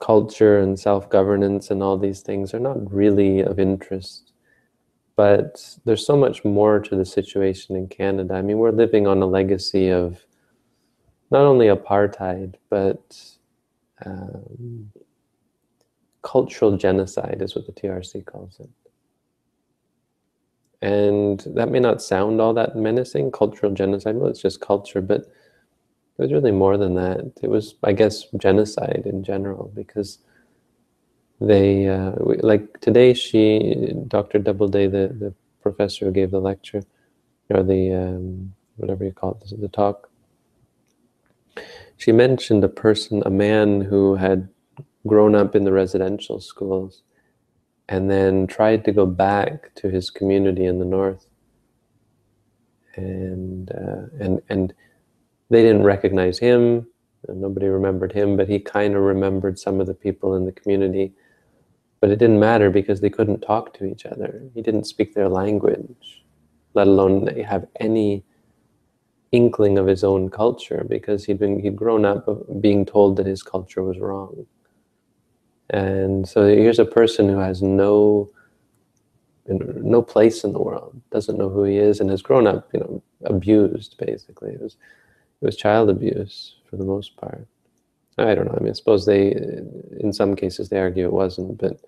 culture 0.00 0.58
and 0.58 0.78
self-governance 0.78 1.70
and 1.70 1.82
all 1.82 1.96
these 1.96 2.22
things 2.22 2.52
are 2.52 2.60
not 2.60 2.92
really 2.92 3.40
of 3.40 3.58
interest. 3.60 4.32
But 5.14 5.78
there's 5.84 6.06
so 6.06 6.16
much 6.16 6.44
more 6.44 6.80
to 6.80 6.96
the 6.96 7.04
situation 7.04 7.76
in 7.76 7.86
Canada. 7.86 8.34
I 8.34 8.42
mean, 8.42 8.58
we're 8.58 8.70
living 8.72 9.06
on 9.06 9.22
a 9.22 9.26
legacy 9.26 9.90
of 9.90 10.24
not 11.30 11.42
only 11.42 11.66
apartheid, 11.66 12.54
but 12.68 13.20
um, 14.04 14.90
cultural 16.22 16.76
genocide 16.76 17.38
is 17.40 17.54
what 17.54 17.66
the 17.66 17.72
TRC 17.72 18.24
calls 18.24 18.58
it. 18.60 18.70
And 20.80 21.40
that 21.54 21.70
may 21.70 21.78
not 21.78 22.02
sound 22.02 22.40
all 22.40 22.54
that 22.54 22.74
menacing, 22.74 23.30
cultural 23.30 23.72
genocide. 23.72 24.16
Well, 24.16 24.30
it's 24.30 24.42
just 24.42 24.60
culture, 24.60 25.00
but 25.00 25.26
it 26.18 26.22
was 26.22 26.32
really 26.32 26.50
more 26.50 26.76
than 26.76 26.94
that. 26.94 27.32
It 27.42 27.48
was, 27.48 27.74
I 27.82 27.92
guess, 27.92 28.26
genocide 28.36 29.02
in 29.06 29.24
general 29.24 29.72
because 29.74 30.18
they, 31.40 31.88
uh, 31.88 32.12
like 32.18 32.80
today, 32.80 33.14
she, 33.14 33.92
Dr. 34.08 34.38
Doubleday, 34.38 34.86
the, 34.86 35.08
the 35.18 35.34
professor 35.62 36.06
who 36.06 36.12
gave 36.12 36.30
the 36.30 36.40
lecture, 36.40 36.82
or 37.50 37.62
the, 37.62 37.94
um, 37.94 38.54
whatever 38.76 39.04
you 39.04 39.12
call 39.12 39.40
it, 39.42 39.60
the 39.60 39.68
talk, 39.68 40.10
she 41.96 42.12
mentioned 42.12 42.64
a 42.64 42.68
person, 42.68 43.22
a 43.24 43.30
man 43.30 43.80
who 43.80 44.16
had 44.16 44.48
grown 45.06 45.34
up 45.34 45.54
in 45.54 45.64
the 45.64 45.72
residential 45.72 46.40
schools 46.40 47.02
and 47.88 48.10
then 48.10 48.46
tried 48.46 48.84
to 48.84 48.92
go 48.92 49.06
back 49.06 49.74
to 49.76 49.88
his 49.88 50.10
community 50.10 50.64
in 50.64 50.78
the 50.78 50.84
north. 50.84 51.26
And 52.96 53.70
uh, 53.70 54.06
and 54.20 54.42
and 54.48 54.74
they 55.52 55.62
didn't 55.62 55.84
recognize 55.84 56.38
him. 56.38 56.86
nobody 57.28 57.66
remembered 57.66 58.12
him, 58.12 58.36
but 58.36 58.48
he 58.48 58.58
kind 58.58 58.94
of 58.94 59.02
remembered 59.02 59.58
some 59.58 59.80
of 59.80 59.86
the 59.86 59.94
people 59.94 60.34
in 60.34 60.46
the 60.46 60.52
community. 60.52 61.12
But 62.00 62.10
it 62.10 62.18
didn't 62.18 62.40
matter 62.40 62.70
because 62.70 63.00
they 63.00 63.10
couldn't 63.10 63.42
talk 63.42 63.74
to 63.74 63.84
each 63.84 64.06
other. 64.06 64.42
He 64.54 64.62
didn't 64.62 64.84
speak 64.84 65.14
their 65.14 65.28
language, 65.28 66.24
let 66.74 66.88
alone 66.88 67.26
have 67.26 67.66
any 67.78 68.24
inkling 69.30 69.78
of 69.78 69.86
his 69.86 70.02
own 70.02 70.30
culture 70.30 70.84
because 70.88 71.24
he'd 71.24 71.38
been 71.38 71.58
he'd 71.58 71.76
grown 71.76 72.04
up 72.04 72.28
being 72.60 72.84
told 72.84 73.16
that 73.16 73.26
his 73.26 73.42
culture 73.42 73.82
was 73.82 73.98
wrong. 73.98 74.46
And 75.70 76.28
so 76.28 76.46
here's 76.46 76.78
a 76.78 76.84
person 76.84 77.28
who 77.28 77.38
has 77.38 77.62
no 77.62 78.30
no 79.46 80.02
place 80.02 80.44
in 80.44 80.52
the 80.52 80.62
world, 80.62 81.00
doesn't 81.10 81.36
know 81.36 81.48
who 81.50 81.64
he 81.64 81.76
is, 81.76 82.00
and 82.00 82.08
has 82.10 82.22
grown 82.22 82.46
up, 82.46 82.68
you 82.72 82.80
know, 82.80 83.02
abused. 83.24 83.96
Basically, 83.98 84.52
it 84.52 84.62
was 84.62 84.76
it 85.42 85.46
was 85.46 85.56
child 85.56 85.90
abuse 85.90 86.54
for 86.70 86.76
the 86.76 86.84
most 86.84 87.16
part. 87.16 87.46
I 88.18 88.34
don't 88.34 88.46
know. 88.46 88.56
I 88.56 88.60
mean, 88.60 88.70
I 88.70 88.74
suppose 88.74 89.06
they, 89.06 89.32
in 89.98 90.12
some 90.12 90.36
cases, 90.36 90.68
they 90.68 90.78
argue 90.78 91.04
it 91.04 91.12
wasn't, 91.12 91.58
but 91.58 91.80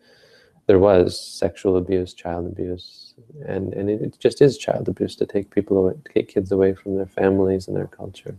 there 0.67 0.79
was 0.79 1.21
sexual 1.21 1.77
abuse, 1.77 2.15
child 2.15 2.47
abuse, 2.47 3.15
and 3.47 3.73
and 3.75 3.89
it 3.91 4.19
just 4.19 4.41
is 4.41 4.59
child 4.59 4.89
abuse 4.89 5.15
to 5.17 5.27
take 5.27 5.51
people 5.51 5.79
away, 5.79 5.95
take 6.13 6.29
kids 6.29 6.51
away 6.51 6.75
from 6.75 6.97
their 6.97 7.07
families 7.07 7.69
and 7.69 7.77
their 7.77 7.87
culture. 7.87 8.35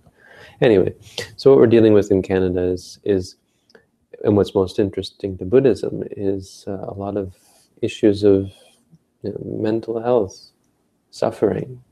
Anyway, 0.61 0.93
so 1.37 1.49
what 1.49 1.59
we're 1.59 1.67
dealing 1.67 1.93
with 1.93 2.11
in 2.11 2.21
Canada 2.21 2.61
is 2.61 2.99
is 3.03 3.35
and 4.23 4.35
what's 4.35 4.55
most 4.55 4.79
interesting 4.79 5.37
to 5.37 5.45
Buddhism 5.45 6.03
is 6.11 6.65
uh, 6.67 6.85
a 6.87 6.93
lot 6.93 7.15
of 7.15 7.35
issues 7.81 8.23
of 8.23 8.51
you 9.21 9.31
know, 9.31 9.61
mental 9.61 10.01
health, 10.01 10.49
suffering, 11.11 11.83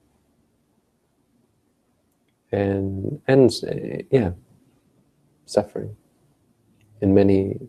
and 2.54 3.20
and 3.28 3.52
uh, 3.68 4.04
yeah, 4.12 4.32
suffering 5.46 5.96
in 7.02 7.13
many 7.13 7.60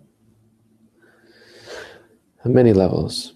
many 2.45 2.73
levels. 2.73 3.33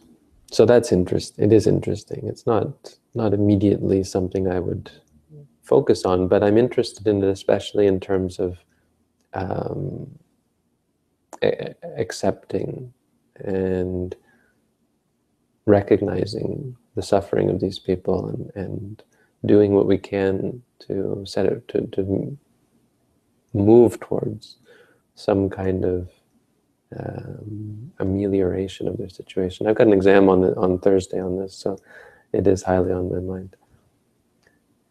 So 0.51 0.67
that's 0.67 0.93
interest. 0.93 1.39
It 1.39 1.53
is 1.53 1.67
interesting. 1.67 2.27
It's 2.29 2.47
not 2.47 2.99
not 3.15 3.33
immediately 3.33 4.05
something 4.05 4.51
I 4.51 4.61
would 4.61 4.91
focus 5.63 6.05
on, 6.05 6.29
but 6.29 6.43
I'm 6.43 6.59
interested 6.59 7.07
in 7.07 7.23
it, 7.23 7.29
especially 7.29 7.87
in 7.87 8.01
terms 8.01 8.39
of 8.39 8.59
um, 9.35 10.19
accepting 11.97 12.93
and 13.37 14.15
recognizing 15.67 16.77
the 16.95 17.03
suffering 17.03 17.51
of 17.51 17.61
these 17.61 17.79
people 17.79 18.29
and, 18.29 18.51
and 18.55 19.03
doing 19.46 19.72
what 19.72 19.87
we 19.87 19.98
can 19.98 20.62
to 20.81 21.24
set 21.27 21.46
it 21.46 21.66
to, 21.68 21.87
to 21.88 22.38
move 23.55 24.01
towards 24.01 24.57
some 25.14 25.51
kind 25.51 25.85
of 25.85 26.11
um, 26.98 27.92
amelioration 27.98 28.88
of 28.88 28.96
their 28.96 29.09
situation. 29.09 29.66
I've 29.66 29.77
got 29.77 29.87
an 29.87 29.92
exam 29.92 30.29
on 30.29 30.40
the, 30.40 30.57
on 30.57 30.79
Thursday 30.79 31.20
on 31.20 31.38
this, 31.38 31.55
so 31.55 31.79
it 32.33 32.46
is 32.46 32.62
highly 32.62 32.92
on 32.92 33.12
my 33.12 33.20
mind. 33.20 33.57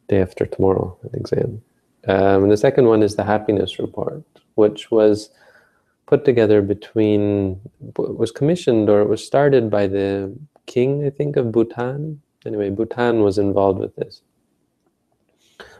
Day 0.07 0.21
after 0.21 0.45
tomorrow, 0.45 0.97
an 1.03 1.19
exam. 1.19 1.61
Um, 2.07 2.43
and 2.43 2.51
the 2.51 2.57
second 2.57 2.87
one 2.87 3.03
is 3.03 3.15
the 3.15 3.23
happiness 3.23 3.79
report, 3.79 4.23
which 4.55 4.91
was 4.91 5.29
put 6.07 6.23
together 6.25 6.61
between 6.61 7.59
was 7.97 8.31
commissioned 8.31 8.89
or 8.89 9.01
it 9.01 9.09
was 9.09 9.23
started 9.23 9.69
by 9.69 9.85
the 9.85 10.33
king 10.65 11.05
i 11.05 11.09
think 11.09 11.35
of 11.35 11.51
bhutan 11.51 12.19
anyway 12.45 12.69
bhutan 12.69 13.21
was 13.21 13.37
involved 13.37 13.79
with 13.79 13.95
this 13.97 14.21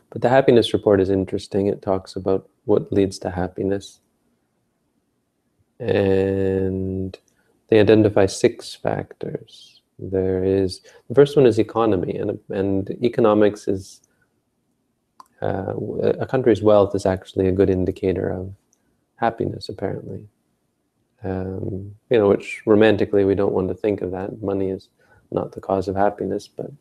but 0.09 0.21
the 0.21 0.29
happiness 0.29 0.73
report 0.73 0.99
is 0.99 1.09
interesting 1.09 1.67
it 1.67 1.81
talks 1.81 2.15
about 2.15 2.49
what 2.65 2.91
leads 2.91 3.19
to 3.19 3.29
happiness 3.29 3.99
and 5.79 7.19
they 7.69 7.79
identify 7.79 8.25
six 8.25 8.73
factors 8.73 9.81
there 9.99 10.43
is 10.43 10.81
the 11.09 11.15
first 11.15 11.35
one 11.35 11.45
is 11.45 11.59
economy 11.59 12.15
and 12.15 12.39
and 12.49 12.91
economics 13.03 13.67
is 13.67 14.01
uh, 15.41 15.73
a 16.19 16.25
country's 16.25 16.63
wealth 16.63 16.95
is 16.95 17.05
actually 17.05 17.47
a 17.47 17.51
good 17.51 17.69
indicator 17.69 18.29
of 18.29 18.53
happiness, 19.17 19.69
apparently. 19.69 20.27
Um, 21.23 21.95
you 22.09 22.17
know, 22.17 22.29
which 22.29 22.61
romantically 22.65 23.25
we 23.25 23.35
don't 23.35 23.53
want 23.53 23.67
to 23.67 23.73
think 23.75 24.01
of 24.01 24.11
that. 24.11 24.41
Money 24.41 24.69
is 24.69 24.89
not 25.31 25.51
the 25.51 25.61
cause 25.61 25.87
of 25.87 25.95
happiness, 25.95 26.47
but 26.47 26.71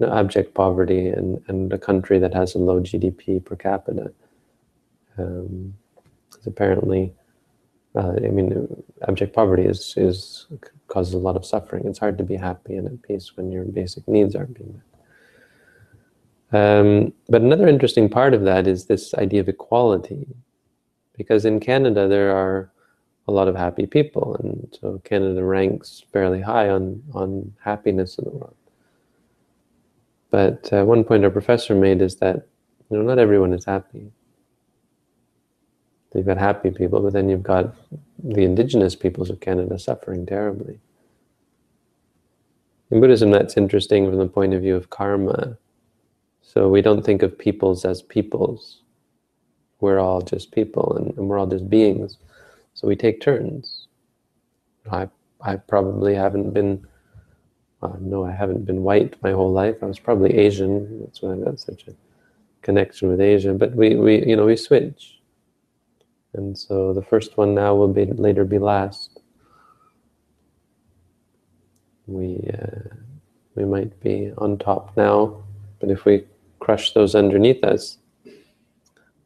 abject 0.00 0.54
poverty 0.54 1.08
and, 1.08 1.42
and 1.48 1.72
a 1.72 1.78
country 1.78 2.18
that 2.18 2.34
has 2.34 2.54
a 2.54 2.58
low 2.58 2.80
GDP 2.80 3.44
per 3.44 3.56
capita 3.56 4.12
um, 5.18 5.74
apparently, 6.46 7.12
uh, 7.94 8.12
I 8.16 8.28
mean, 8.28 8.82
abject 9.06 9.34
poverty 9.34 9.64
is, 9.64 9.94
is 9.96 10.46
causes 10.86 11.14
a 11.14 11.18
lot 11.18 11.36
of 11.36 11.44
suffering. 11.44 11.86
It's 11.86 11.98
hard 11.98 12.16
to 12.18 12.24
be 12.24 12.36
happy 12.36 12.76
and 12.76 12.86
at 12.86 13.02
peace 13.02 13.36
when 13.36 13.52
your 13.52 13.64
basic 13.64 14.06
needs 14.08 14.34
aren't 14.34 14.54
being 14.54 14.74
met. 14.74 14.84
Um, 16.50 17.12
but 17.28 17.42
another 17.42 17.68
interesting 17.68 18.08
part 18.08 18.32
of 18.32 18.44
that 18.44 18.66
is 18.66 18.86
this 18.86 19.12
idea 19.14 19.40
of 19.40 19.48
equality 19.48 20.26
because 21.16 21.44
in 21.44 21.60
Canada 21.60 22.08
there 22.08 22.34
are 22.34 22.70
a 23.26 23.32
lot 23.32 23.48
of 23.48 23.56
happy 23.56 23.84
people, 23.84 24.36
and 24.36 24.78
so 24.80 25.02
Canada 25.04 25.44
ranks 25.44 26.02
fairly 26.10 26.40
high 26.40 26.70
on 26.70 27.02
on 27.12 27.52
happiness 27.62 28.16
in 28.16 28.24
the 28.24 28.30
world. 28.30 28.56
But 30.30 30.72
uh, 30.72 30.84
one 30.84 31.04
point 31.04 31.24
our 31.24 31.30
professor 31.30 31.74
made 31.74 32.02
is 32.02 32.16
that 32.16 32.46
you 32.90 32.98
know 32.98 33.02
not 33.02 33.18
everyone 33.18 33.52
is 33.52 33.64
happy. 33.64 34.12
You've 36.14 36.26
got 36.26 36.38
happy 36.38 36.70
people, 36.70 37.00
but 37.00 37.12
then 37.12 37.28
you've 37.28 37.42
got 37.42 37.74
the 38.22 38.42
indigenous 38.42 38.96
peoples 38.96 39.30
of 39.30 39.40
Canada 39.40 39.78
suffering 39.78 40.26
terribly. 40.26 40.80
In 42.90 43.00
Buddhism, 43.00 43.30
that's 43.30 43.56
interesting 43.56 44.06
from 44.06 44.18
the 44.18 44.26
point 44.26 44.54
of 44.54 44.62
view 44.62 44.74
of 44.76 44.90
karma. 44.90 45.58
So 46.42 46.68
we 46.68 46.82
don't 46.82 47.04
think 47.04 47.22
of 47.22 47.38
peoples 47.38 47.84
as 47.84 48.02
peoples. 48.02 48.82
We're 49.80 49.98
all 49.98 50.22
just 50.22 50.52
people 50.52 50.96
and, 50.96 51.16
and 51.18 51.28
we're 51.28 51.38
all 51.38 51.46
just 51.46 51.68
beings. 51.68 52.16
So 52.74 52.88
we 52.88 52.96
take 52.96 53.20
turns. 53.20 53.88
I, 54.90 55.08
I 55.42 55.56
probably 55.56 56.14
haven't 56.14 56.52
been, 56.54 56.86
well, 57.80 57.96
no, 58.00 58.24
I 58.24 58.32
haven't 58.32 58.66
been 58.66 58.82
white 58.82 59.14
my 59.22 59.30
whole 59.30 59.52
life. 59.52 59.76
I 59.82 59.86
was 59.86 59.98
probably 59.98 60.36
Asian. 60.36 61.00
That's 61.00 61.22
why 61.22 61.32
I've 61.32 61.44
got 61.44 61.60
such 61.60 61.86
a 61.86 61.94
connection 62.62 63.08
with 63.08 63.20
Asia. 63.20 63.54
But 63.54 63.74
we, 63.74 63.94
we 63.94 64.26
you 64.26 64.36
know, 64.36 64.46
we 64.46 64.56
switch. 64.56 65.20
And 66.34 66.58
so 66.58 66.92
the 66.92 67.02
first 67.02 67.36
one 67.36 67.54
now 67.54 67.74
will 67.74 67.92
be 67.92 68.06
later 68.06 68.44
be 68.44 68.58
last. 68.58 69.20
We, 72.06 72.50
uh, 72.52 72.94
we 73.54 73.64
might 73.64 74.00
be 74.00 74.32
on 74.38 74.58
top 74.58 74.96
now, 74.96 75.42
but 75.78 75.90
if 75.90 76.04
we 76.04 76.24
crush 76.58 76.92
those 76.94 77.14
underneath 77.14 77.62
us, 77.62 77.98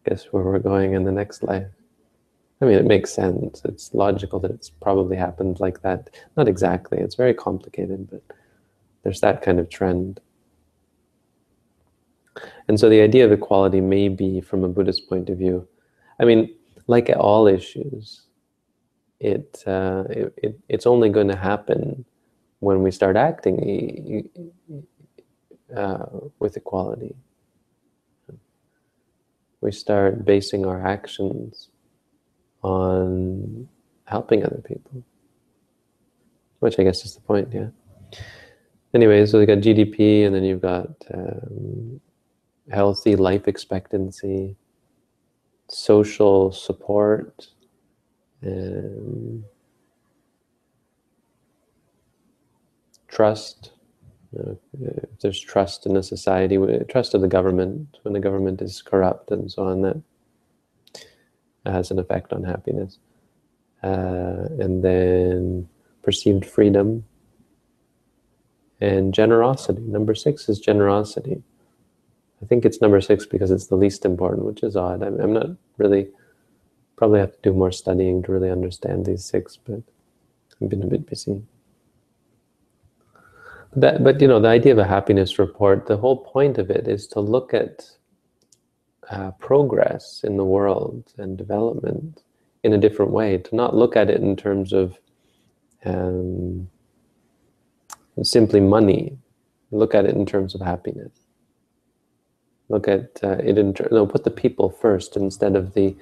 guess 0.05 0.25
where 0.31 0.43
we're 0.43 0.59
going 0.59 0.95
in 0.95 1.05
the 1.05 1.13
next 1.13 1.43
life. 1.43 1.69
I 2.61 2.65
mean, 2.65 2.75
it 2.77 2.87
makes 2.87 3.13
sense. 3.13 3.63
It's 3.65 3.93
logical 3.95 4.39
that 4.41 4.51
it's 4.51 4.71
probably 4.71 5.17
happened 5.17 5.59
like 5.59 5.83
that. 5.83 6.11
Not 6.37 6.49
exactly, 6.49 6.99
it's 6.99 7.15
very 7.15 7.35
complicated, 7.35 8.09
but 8.11 8.23
there's 9.03 9.21
that 9.21 9.43
kind 9.43 9.59
of 9.59 9.69
trend. 9.69 10.21
And 12.69 12.79
so 12.79 12.89
the 12.89 13.01
idea 13.01 13.25
of 13.25 13.33
equality 13.33 13.81
may 13.81 14.09
be, 14.09 14.41
from 14.41 14.65
a 14.65 14.69
Buddhist 14.69 15.09
point 15.09 15.29
of 15.29 15.39
view, 15.39 15.67
I 16.21 16.25
mean, 16.25 16.55
like 16.87 17.11
all 17.17 17.47
issues, 17.47 18.23
it, 19.21 19.63
uh, 19.67 20.05
it, 20.11 20.35
it 20.37 20.61
it's 20.69 20.87
only 20.87 21.09
going 21.09 21.29
to 21.29 21.37
happen 21.37 22.05
when 22.61 22.83
we 22.83 22.91
start 22.91 23.17
acting 23.17 24.29
uh, 25.77 26.07
with 26.39 26.57
equality 26.57 27.15
we 29.63 29.73
start 29.73 30.25
basing 30.25 30.67
our 30.67 30.85
actions 30.85 31.71
on 32.63 33.69
helping 34.05 34.45
other 34.45 34.61
people. 34.63 35.03
Which 36.59 36.79
I 36.79 36.83
guess 36.83 37.05
is 37.05 37.15
the 37.15 37.21
point, 37.23 37.49
yeah. 37.53 37.69
Anyway, 38.95 39.25
so 39.25 39.39
you've 39.39 39.49
got 39.49 39.59
GDP, 39.59 40.27
and 40.27 40.35
then 40.35 40.45
you've 40.45 40.61
got 40.61 40.91
um, 41.15 42.01
healthy 42.71 43.17
life 43.17 43.49
expectancy, 43.49 44.55
social 45.69 46.53
support, 46.53 47.49
um, 48.45 49.45
trust, 53.09 53.73
if 54.35 54.59
there's 55.21 55.41
trust 55.41 55.87
in 55.87 55.97
a 55.97 56.03
society, 56.03 56.59
trust 56.89 57.15
of 57.15 57.23
the 57.23 57.29
government, 57.29 57.99
when 58.03 58.13
the 58.13 58.21
government 58.21 58.61
is 58.61 58.83
corrupt 58.83 59.31
and 59.31 59.51
so 59.51 59.65
on, 59.65 59.83
that 59.83 60.01
has 61.65 61.91
an 61.91 61.99
effect 61.99 62.33
on 62.33 62.45
happiness. 62.45 62.99
Uh, 63.83 64.49
and 64.61 64.85
then 64.85 65.69
perceived 66.03 66.45
freedom 66.47 67.05
and 68.83 69.15
generosity. 69.15 69.81
Number 69.83 70.13
six 70.13 70.49
is 70.49 70.59
generosity. 70.59 71.41
I 72.43 72.47
think 72.47 72.65
it's 72.65 72.81
number 72.81 73.01
six 73.01 73.25
because 73.25 73.53
it's 73.53 73.69
the 73.69 73.77
least 73.77 74.05
important, 74.05 74.45
which 74.45 74.65
is 74.65 74.75
odd. 74.75 75.05
I'm, 75.05 75.21
I'm 75.21 75.33
not 75.33 75.51
really, 75.79 76.09
probably 76.97 77.21
have 77.21 77.33
to 77.33 77.39
do 77.43 77.53
more 77.53 77.71
studying 77.71 78.25
to 78.25 78.33
really 78.33 78.51
understand 78.51 79.07
these 79.07 79.25
six, 79.25 79.57
but 79.57 79.81
I've 80.61 80.69
been 80.69 80.83
a 80.83 80.89
bit 80.89 81.07
busy. 81.09 81.43
That, 83.77 84.03
but 84.03 84.21
you 84.21 84.27
know, 84.27 84.41
the 84.41 84.49
idea 84.49 84.73
of 84.73 84.79
a 84.79 84.85
happiness 84.85 85.39
report, 85.39 85.87
the 85.87 85.97
whole 85.97 86.17
point 86.17 86.59
of 86.59 86.69
it 86.69 86.89
is 86.89 87.07
to 87.09 87.21
look 87.21 87.55
at 87.55 87.89
uh, 89.11 89.31
progress 89.39 90.23
in 90.25 90.37
the 90.37 90.45
world 90.45 91.05
and 91.19 91.39
development 91.39 92.23
in 92.65 92.73
a 92.73 92.79
different 92.79 93.13
way, 93.13 93.39
to 93.39 93.55
not 93.55 93.77
look 93.77 93.95
at 93.97 94.11
it 94.11 94.21
in 94.21 94.35
terms 94.35 94.73
of 94.73 94.99
um, 95.85 96.69
simply 98.23 98.61
money, 98.61 99.19
look 99.71 99.95
at 99.95 100.05
it 100.05 100.15
in 100.15 100.27
terms 100.27 100.55
of 100.55 100.61
happiness. 100.61 101.13
Look 102.69 102.89
at 102.89 103.21
uh, 103.23 103.39
it 103.39 103.59
in, 103.59 103.75
no, 103.91 104.07
put 104.07 104.25
the 104.25 104.31
people 104.31 104.71
first 104.71 105.17
instead 105.17 105.57
of 105.57 105.75
the 105.75 105.97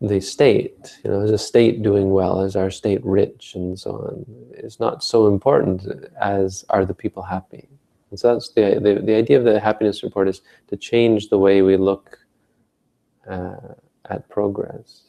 the 0.00 0.20
state, 0.20 0.98
you 1.02 1.10
know, 1.10 1.20
is 1.20 1.30
a 1.30 1.38
state 1.38 1.82
doing 1.82 2.10
well? 2.10 2.42
Is 2.42 2.56
our 2.56 2.70
state 2.70 3.02
rich 3.04 3.54
and 3.54 3.78
so 3.78 3.92
on? 3.92 4.26
Is 4.52 4.78
not 4.80 5.02
so 5.02 5.28
important 5.28 6.10
as 6.20 6.64
are 6.68 6.84
the 6.84 6.94
people 6.94 7.22
happy. 7.22 7.68
And 8.10 8.18
so 8.18 8.32
that's 8.32 8.50
the, 8.50 8.80
the, 8.80 9.00
the 9.04 9.14
idea 9.14 9.38
of 9.38 9.44
the 9.44 9.58
happiness 9.58 10.02
report 10.02 10.28
is 10.28 10.42
to 10.68 10.76
change 10.76 11.30
the 11.30 11.38
way 11.38 11.62
we 11.62 11.76
look 11.76 12.18
uh, 13.28 13.74
at 14.10 14.28
progress 14.28 15.04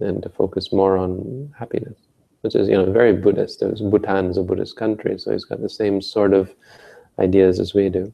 and 0.00 0.22
to 0.22 0.28
focus 0.28 0.72
more 0.72 0.96
on 0.96 1.54
happiness, 1.58 1.98
which 2.44 2.54
is, 2.54 2.68
you 2.68 2.74
know, 2.74 2.92
very 2.92 3.14
Buddhist. 3.14 3.60
Bhutan 3.60 4.26
is 4.26 4.36
a 4.36 4.42
Buddhist 4.42 4.76
country, 4.76 5.18
so 5.18 5.32
he's 5.32 5.46
got 5.46 5.62
the 5.62 5.68
same 5.68 6.02
sort 6.02 6.34
of 6.34 6.54
ideas 7.18 7.58
as 7.58 7.72
we 7.72 7.88
do. 7.88 8.12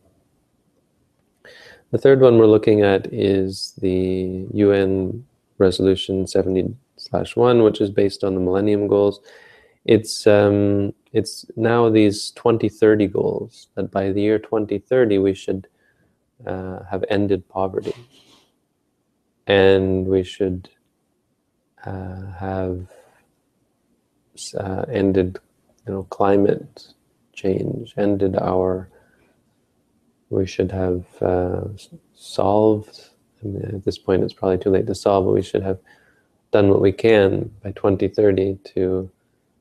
The 1.91 1.99
third 1.99 2.21
one 2.21 2.39
we're 2.39 2.47
looking 2.47 2.83
at 2.83 3.13
is 3.13 3.75
the 3.79 4.47
UN 4.53 5.27
Resolution 5.59 6.27
70/1, 6.27 7.65
which 7.65 7.81
is 7.81 7.91
based 7.91 8.23
on 8.23 8.35
the 8.37 8.41
Millennium 8.41 8.87
Goals. 8.87 9.21
It's 9.85 10.29
um, 10.29 10.95
it's 11.13 11.45
now 11.57 11.91
these 11.91 12.31
2030 12.31 13.09
goals 13.09 13.67
that 13.75 13.91
by 13.91 14.13
the 14.13 14.21
year 14.21 14.39
2030 14.39 15.19
we 15.19 15.35
should 15.35 15.67
uh, 16.47 16.85
have 16.85 17.05
ended 17.11 17.49
poverty, 17.49 17.97
and 19.49 20.07
we 20.07 20.23
should 20.23 20.69
uh, 21.85 22.31
have 22.39 22.87
uh, 24.55 24.85
ended, 24.91 25.39
you 25.87 25.93
know, 25.93 26.03
climate 26.05 26.95
change, 27.33 27.95
ended 27.97 28.37
our 28.37 28.91
we 30.31 30.47
should 30.47 30.71
have 30.71 31.05
uh, 31.21 31.63
solved. 32.15 33.11
I 33.43 33.49
mean, 33.49 33.63
at 33.75 33.85
this 33.85 33.99
point, 33.99 34.23
it's 34.23 34.33
probably 34.33 34.59
too 34.59 34.71
late 34.71 34.87
to 34.87 34.95
solve, 34.95 35.27
but 35.27 35.33
we 35.33 35.43
should 35.43 35.63
have 35.63 35.79
done 36.53 36.69
what 36.69 36.81
we 36.81 36.93
can 36.93 37.51
by 37.63 37.73
2030 37.73 38.59
to 38.75 39.11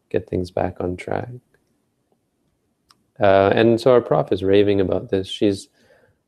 get 0.09 0.29
things 0.29 0.51
back 0.51 0.77
on 0.79 0.95
track. 0.95 1.29
Uh, 3.19 3.51
and 3.53 3.81
so 3.81 3.91
our 3.91 4.01
prof 4.01 4.31
is 4.31 4.43
raving 4.43 4.79
about 4.79 5.09
this. 5.09 5.27
She's 5.27 5.67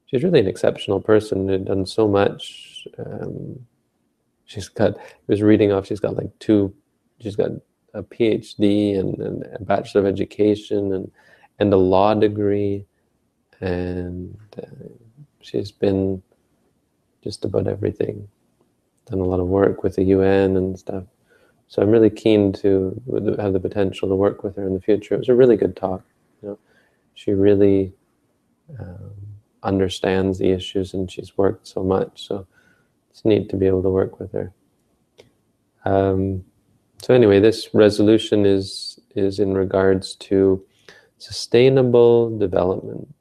she's 0.07 0.23
really 0.23 0.41
an 0.41 0.47
exceptional 0.47 0.99
person 0.99 1.47
who'd 1.47 1.65
done 1.65 1.85
so 1.85 2.07
much. 2.07 2.87
Um, 2.97 3.65
she's 4.45 4.67
got. 4.67 4.97
I 4.97 5.03
was 5.27 5.41
reading 5.41 5.71
off. 5.71 5.87
She's 5.87 6.01
got 6.01 6.17
like 6.17 6.37
two. 6.39 6.73
She's 7.21 7.37
got 7.37 7.51
a 7.93 8.03
PhD 8.03 8.97
and, 8.97 9.17
and 9.19 9.45
a 9.53 9.63
Bachelor 9.63 10.01
of 10.01 10.07
Education 10.07 10.93
and 10.93 11.11
and 11.59 11.73
a 11.73 11.77
law 11.77 12.13
degree 12.13 12.85
and 13.59 14.37
uh, 14.57 14.65
she's 15.41 15.71
been 15.71 16.21
just 17.23 17.45
about 17.45 17.67
everything. 17.67 18.27
Done 19.05 19.19
a 19.19 19.25
lot 19.25 19.39
of 19.39 19.47
work 19.47 19.83
with 19.83 19.95
the 19.95 20.03
UN 20.05 20.57
and 20.57 20.77
stuff. 20.77 21.03
So 21.67 21.81
I'm 21.81 21.91
really 21.91 22.09
keen 22.09 22.51
to 22.53 22.99
have 23.39 23.53
the 23.53 23.59
potential 23.59 24.09
to 24.09 24.15
work 24.15 24.43
with 24.43 24.55
her 24.57 24.65
in 24.65 24.73
the 24.73 24.81
future. 24.81 25.15
It 25.15 25.19
was 25.19 25.29
a 25.29 25.35
really 25.35 25.55
good 25.55 25.75
talk. 25.75 26.03
You 26.41 26.49
know, 26.49 26.59
she 27.13 27.31
really 27.31 27.93
um, 28.79 29.11
understands 29.63 30.37
the 30.37 30.51
issues 30.51 30.93
and 30.93 31.09
she's 31.09 31.37
worked 31.37 31.67
so 31.67 31.83
much. 31.83 32.27
So 32.27 32.47
it's 33.09 33.23
neat 33.23 33.49
to 33.49 33.55
be 33.55 33.67
able 33.67 33.83
to 33.83 33.89
work 33.89 34.19
with 34.19 34.31
her. 34.33 34.51
Um, 35.85 36.43
so 37.01 37.13
anyway, 37.13 37.39
this 37.39 37.73
resolution 37.73 38.45
is 38.45 38.99
is 39.15 39.39
in 39.39 39.53
regards 39.53 40.15
to 40.15 40.63
sustainable 41.17 42.37
development. 42.37 43.15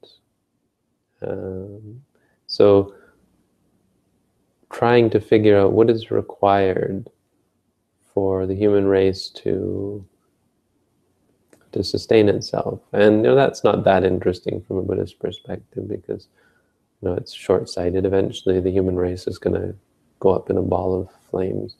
Um, 1.21 2.01
so 2.47 2.93
trying 4.71 5.09
to 5.09 5.19
figure 5.19 5.59
out 5.59 5.73
what 5.73 5.89
is 5.89 6.11
required 6.11 7.09
for 8.13 8.45
the 8.45 8.55
human 8.55 8.85
race 8.85 9.29
to 9.29 10.05
to 11.71 11.83
sustain 11.83 12.27
itself. 12.27 12.81
And 12.93 13.17
you 13.17 13.21
know 13.23 13.35
that's 13.35 13.63
not 13.63 13.83
that 13.85 14.03
interesting 14.03 14.61
from 14.61 14.77
a 14.77 14.83
Buddhist 14.83 15.19
perspective 15.19 15.87
because 15.87 16.27
you 17.01 17.09
know 17.09 17.15
it's 17.15 17.33
short-sighted. 17.33 18.05
Eventually 18.05 18.59
the 18.59 18.71
human 18.71 18.95
race 18.95 19.27
is 19.27 19.37
going 19.37 19.59
to 19.59 19.75
go 20.19 20.31
up 20.31 20.49
in 20.49 20.57
a 20.57 20.61
ball 20.61 20.99
of 20.99 21.09
flames. 21.29 21.77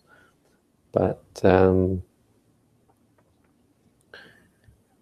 But 0.92 1.24
um, 1.44 2.04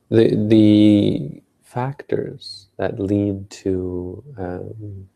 the 0.10 0.36
the 0.48 1.42
factors 1.64 2.68
that 2.78 3.00
lead 3.00 3.50
to 3.50 4.24
um, 4.38 5.10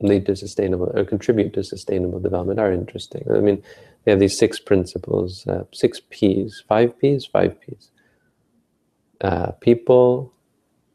lead 0.00 0.26
to 0.26 0.36
sustainable 0.36 0.90
or 0.94 1.04
contribute 1.04 1.52
to 1.54 1.64
sustainable 1.64 2.20
development 2.20 2.60
are 2.60 2.72
interesting. 2.72 3.24
I 3.30 3.40
mean, 3.40 3.62
they 4.04 4.12
have 4.12 4.20
these 4.20 4.38
six 4.38 4.60
principles, 4.60 5.46
uh, 5.46 5.64
six 5.72 6.00
P's, 6.10 6.62
five 6.68 6.98
P's, 6.98 7.26
five 7.26 7.60
P's. 7.60 7.90
Uh, 9.20 9.52
people, 9.60 10.32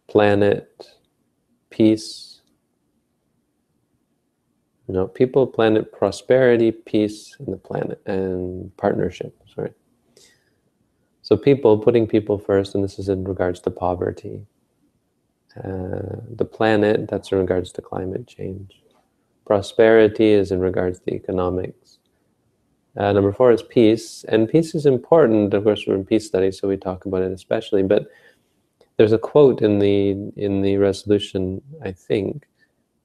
planet, 0.08 0.88
peace. 1.72 2.29
You 4.90 4.96
know, 4.96 5.08
people, 5.08 5.46
planet, 5.46 5.92
prosperity, 5.92 6.72
peace, 6.72 7.36
and 7.38 7.54
the 7.54 7.58
planet, 7.58 8.02
and 8.08 8.76
partnership. 8.76 9.40
Sorry. 9.54 9.72
So 11.22 11.38
people, 11.38 11.78
putting 11.78 12.08
people 12.08 12.40
first, 12.40 12.74
and 12.74 12.84
this 12.84 12.98
is 12.98 13.08
in 13.08 13.24
regards 13.24 13.60
to 13.62 13.70
poverty. 13.70 14.48
Uh, 15.56 16.26
the 16.36 16.50
planet, 16.52 17.08
that's 17.08 17.32
in 17.32 17.38
regards 17.38 17.72
to 17.74 17.84
climate 17.84 18.26
change. 18.26 18.82
Prosperity 19.46 20.32
is 20.32 20.52
in 20.52 20.60
regards 20.60 21.00
to 21.02 21.14
economics. 21.14 22.00
Uh, 22.98 23.14
number 23.14 23.32
four 23.32 23.52
is 23.52 23.62
peace, 23.62 24.26
and 24.28 24.50
peace 24.50 24.74
is 24.74 24.88
important. 24.88 25.54
Of 25.54 25.66
course, 25.66 25.86
we're 25.86 25.94
in 25.98 26.04
peace 26.04 26.26
studies, 26.26 26.58
so 26.58 26.68
we 26.68 26.78
talk 26.78 27.06
about 27.06 27.22
it 27.22 27.32
especially. 27.32 27.84
But 27.84 28.08
there's 28.98 29.14
a 29.14 29.20
quote 29.20 29.62
in 29.62 29.78
the 29.78 30.32
in 30.36 30.64
the 30.64 30.78
resolution, 30.78 31.62
I 31.86 31.92
think, 31.92 32.48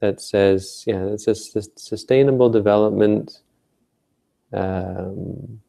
that 0.05 0.21
says, 0.21 0.85
"Yeah, 0.87 1.05
it 1.15 1.21
says 1.21 1.39
sustainable 1.77 2.51
development." 2.51 3.43
Um, 4.53 5.61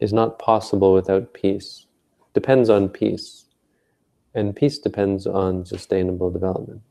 is 0.00 0.12
not 0.12 0.38
possible 0.38 0.94
without 0.94 1.34
peace. 1.34 1.86
Depends 2.34 2.70
on 2.70 2.88
peace. 2.88 3.46
And 4.34 4.54
peace 4.54 4.78
depends 4.78 5.26
on 5.26 5.64
sustainable 5.64 6.30
development. 6.30 6.82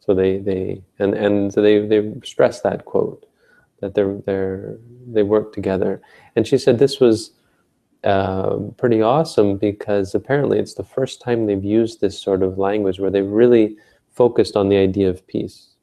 So 0.00 0.14
they, 0.14 0.38
they 0.38 0.82
and, 0.98 1.14
and 1.14 1.52
so 1.52 1.60
they, 1.60 1.86
they 1.86 2.14
stress 2.24 2.60
that 2.62 2.84
quote, 2.84 3.26
that 3.80 3.94
they're, 3.94 4.18
they're, 4.24 4.78
they 5.06 5.22
work 5.22 5.52
together. 5.52 6.00
And 6.36 6.46
she 6.46 6.58
said 6.58 6.78
this 6.78 7.00
was 7.00 7.32
uh, 8.04 8.56
pretty 8.76 9.02
awesome 9.02 9.56
because 9.58 10.14
apparently 10.14 10.58
it's 10.58 10.74
the 10.74 10.84
first 10.84 11.20
time 11.20 11.46
they've 11.46 11.64
used 11.64 12.00
this 12.00 12.18
sort 12.18 12.42
of 12.42 12.56
language 12.56 13.00
where 13.00 13.10
they 13.10 13.22
really 13.22 13.76
focused 14.16 14.56
on 14.56 14.68
the 14.68 14.76
idea 14.76 15.08
of 15.08 15.26
peace. 15.26 15.76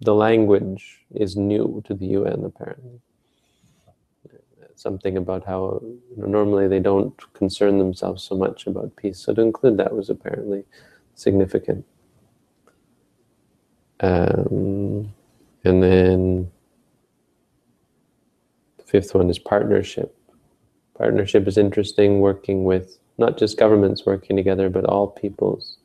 The 0.00 0.14
language 0.14 1.04
is 1.14 1.36
new 1.36 1.82
to 1.86 1.94
the 1.94 2.06
UN 2.06 2.44
apparently 2.44 3.00
something 4.76 5.16
about 5.16 5.44
how 5.44 5.80
you 5.82 6.16
know, 6.16 6.26
normally 6.26 6.68
they 6.68 6.78
don't 6.80 7.14
concern 7.32 7.78
themselves 7.78 8.22
so 8.22 8.36
much 8.36 8.66
about 8.66 8.94
peace. 8.96 9.18
So 9.18 9.32
to 9.34 9.40
include 9.40 9.76
that 9.78 9.94
was 9.94 10.10
apparently 10.10 10.64
significant. 11.14 11.84
Um, 14.00 15.12
and 15.64 15.82
then 15.82 16.50
the 18.76 18.84
fifth 18.84 19.14
one 19.14 19.30
is 19.30 19.38
partnership. 19.38 20.14
Partnership 20.98 21.48
is 21.48 21.56
interesting, 21.56 22.20
working 22.20 22.64
with 22.64 22.98
not 23.16 23.38
just 23.38 23.58
governments 23.58 24.04
working 24.04 24.36
together, 24.36 24.68
but 24.68 24.84
all 24.84 25.08
peoples 25.08 25.78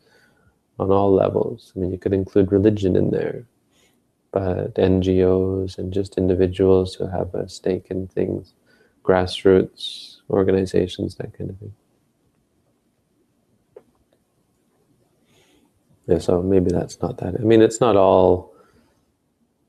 on 0.80 0.92
all 0.92 1.14
levels. 1.14 1.74
I 1.76 1.80
mean, 1.80 1.92
you 1.92 1.98
could 1.98 2.14
include 2.14 2.52
religion 2.52 2.96
in 2.96 3.12
there, 3.12 3.46
but 4.32 4.76
NGOs 4.76 5.78
and 5.78 5.94
just 5.94 6.18
individuals 6.18 6.96
who 6.96 7.08
have 7.08 7.34
a 7.36 7.50
stake 7.50 7.88
in 7.90 8.08
things 8.08 8.54
grassroots 9.04 10.18
organizations, 10.30 11.16
that 11.16 11.36
kind 11.38 11.50
of 11.50 11.58
thing. 11.58 11.74
Yeah, 16.08 16.20
so 16.20 16.42
maybe 16.42 16.72
that's 16.72 17.02
not 17.02 17.18
that. 17.18 17.36
I 17.36 17.44
mean, 17.44 17.62
it's 17.62 17.80
not 17.80 17.96
all 17.96 18.54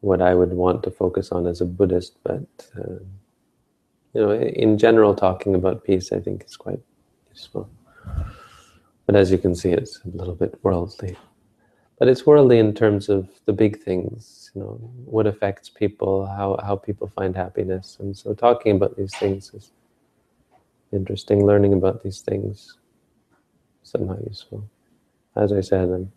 what 0.00 0.22
I 0.22 0.34
would 0.34 0.52
want 0.52 0.82
to 0.84 0.90
focus 0.90 1.32
on 1.32 1.46
as 1.46 1.60
a 1.60 1.66
Buddhist, 1.66 2.16
but 2.22 2.46
uh, 2.78 3.00
you 4.14 4.20
know, 4.20 4.32
in 4.32 4.78
general, 4.78 5.14
talking 5.14 5.54
about 5.54 5.84
peace, 5.84 6.12
I 6.12 6.20
think 6.20 6.44
is 6.44 6.56
quite 6.56 6.80
useful. 7.30 7.68
But 9.10 9.18
as 9.18 9.32
you 9.32 9.38
can 9.38 9.56
see, 9.56 9.72
it's 9.72 9.98
a 10.04 10.16
little 10.16 10.36
bit 10.36 10.56
worldly. 10.62 11.16
But 11.98 12.06
it's 12.06 12.24
worldly 12.26 12.60
in 12.60 12.72
terms 12.72 13.08
of 13.08 13.28
the 13.44 13.52
big 13.52 13.82
things, 13.82 14.52
you 14.54 14.60
know 14.60 14.74
what 15.04 15.26
affects 15.26 15.68
people 15.68 16.26
how 16.26 16.56
how 16.62 16.76
people 16.76 17.08
find 17.08 17.34
happiness. 17.34 17.96
And 17.98 18.16
so 18.16 18.34
talking 18.34 18.76
about 18.76 18.96
these 18.96 19.12
things 19.16 19.52
is 19.52 19.72
interesting. 20.92 21.44
Learning 21.44 21.72
about 21.72 22.04
these 22.04 22.20
things 22.20 22.78
somehow 23.82 24.16
useful. 24.28 24.62
As 25.34 25.52
i 25.52 25.60
said 25.60 25.88
i'm 25.90 26.12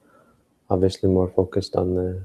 obviously 0.69 1.09
more 1.09 1.29
focused 1.29 1.75
on 1.75 1.95
the 1.95 2.21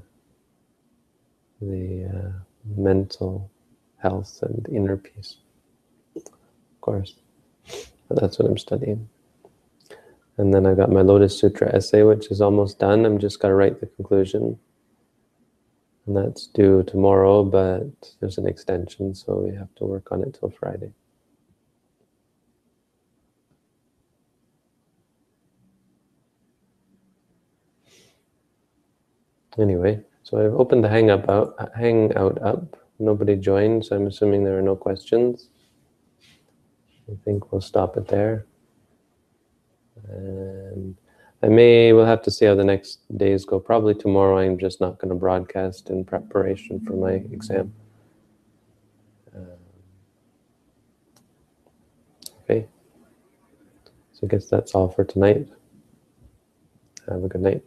the 1.63 2.11
uh, 2.15 2.33
mental 2.77 3.51
health 3.97 4.43
and 4.43 4.69
inner 4.69 4.99
peace. 4.99 5.37
Of 6.15 6.81
course. 6.83 7.15
But 8.07 8.21
that's 8.21 8.39
what 8.39 8.51
i'm 8.51 8.59
studying 8.59 9.09
and 10.39 10.55
then 10.55 10.67
i 10.67 10.75
got 10.75 10.91
my 10.91 11.03
lotus 11.03 11.39
sutra 11.39 11.69
essay 11.75 12.03
which 12.03 12.31
is 12.31 12.41
almost 12.41 12.79
done 12.79 13.05
i'm 13.05 13.19
just 13.19 13.41
got 13.41 13.49
to 13.49 13.55
write 13.55 13.81
the 13.81 13.87
conclusion 13.87 14.59
and 16.09 16.17
that's 16.17 16.47
due 16.47 16.83
tomorrow, 16.85 17.45
but 17.45 17.85
there's 18.19 18.39
an 18.39 18.47
extension, 18.47 19.15
so 19.15 19.35
we 19.47 19.55
have 19.55 19.75
to 19.75 19.85
work 19.85 20.11
on 20.11 20.23
it 20.23 20.39
till 20.41 20.49
Friday. 20.49 20.91
Anyway, 29.59 30.01
so 30.23 30.43
I've 30.43 30.55
opened 30.55 30.83
the 30.83 30.89
Hangout 30.89 31.29
out, 31.29 31.55
Hangout 31.77 32.41
up. 32.41 32.79
Nobody 32.99 33.37
joined, 33.37 33.85
so 33.85 33.97
I'm 33.97 34.07
assuming 34.07 34.45
there 34.45 34.59
are 34.59 34.63
no 34.63 34.77
questions. 34.77 35.51
I 37.07 37.17
think 37.23 37.53
we'll 37.53 37.61
stop 37.61 37.99
it 37.99 38.09
there. 38.09 38.47
And 40.11 40.97
I 41.43 41.49
may, 41.49 41.93
we'll 41.93 42.07
have 42.07 42.23
to 42.23 42.31
see 42.31 42.45
how 42.47 42.55
the 42.55 42.65
next 42.65 43.01
days 43.17 43.45
go. 43.45 43.61
Probably 43.61 43.95
tomorrow 43.95 44.39
I'm 44.39 44.59
just 44.59 44.81
not 44.81 44.99
going 44.99 45.11
to 45.11 45.15
broadcast 45.15 45.91
in 45.91 46.05
preparation 46.05 46.81
for 46.81 46.95
my 46.95 47.13
exam. 47.13 47.73
Um, 49.35 49.47
okay. 52.43 52.67
So 54.13 54.21
I 54.25 54.27
guess 54.27 54.47
that's 54.47 54.75
all 54.75 54.89
for 54.89 55.05
tonight. 55.05 55.49
Have 57.09 57.25
a 57.25 57.29
good 57.29 57.41
night. 57.41 57.63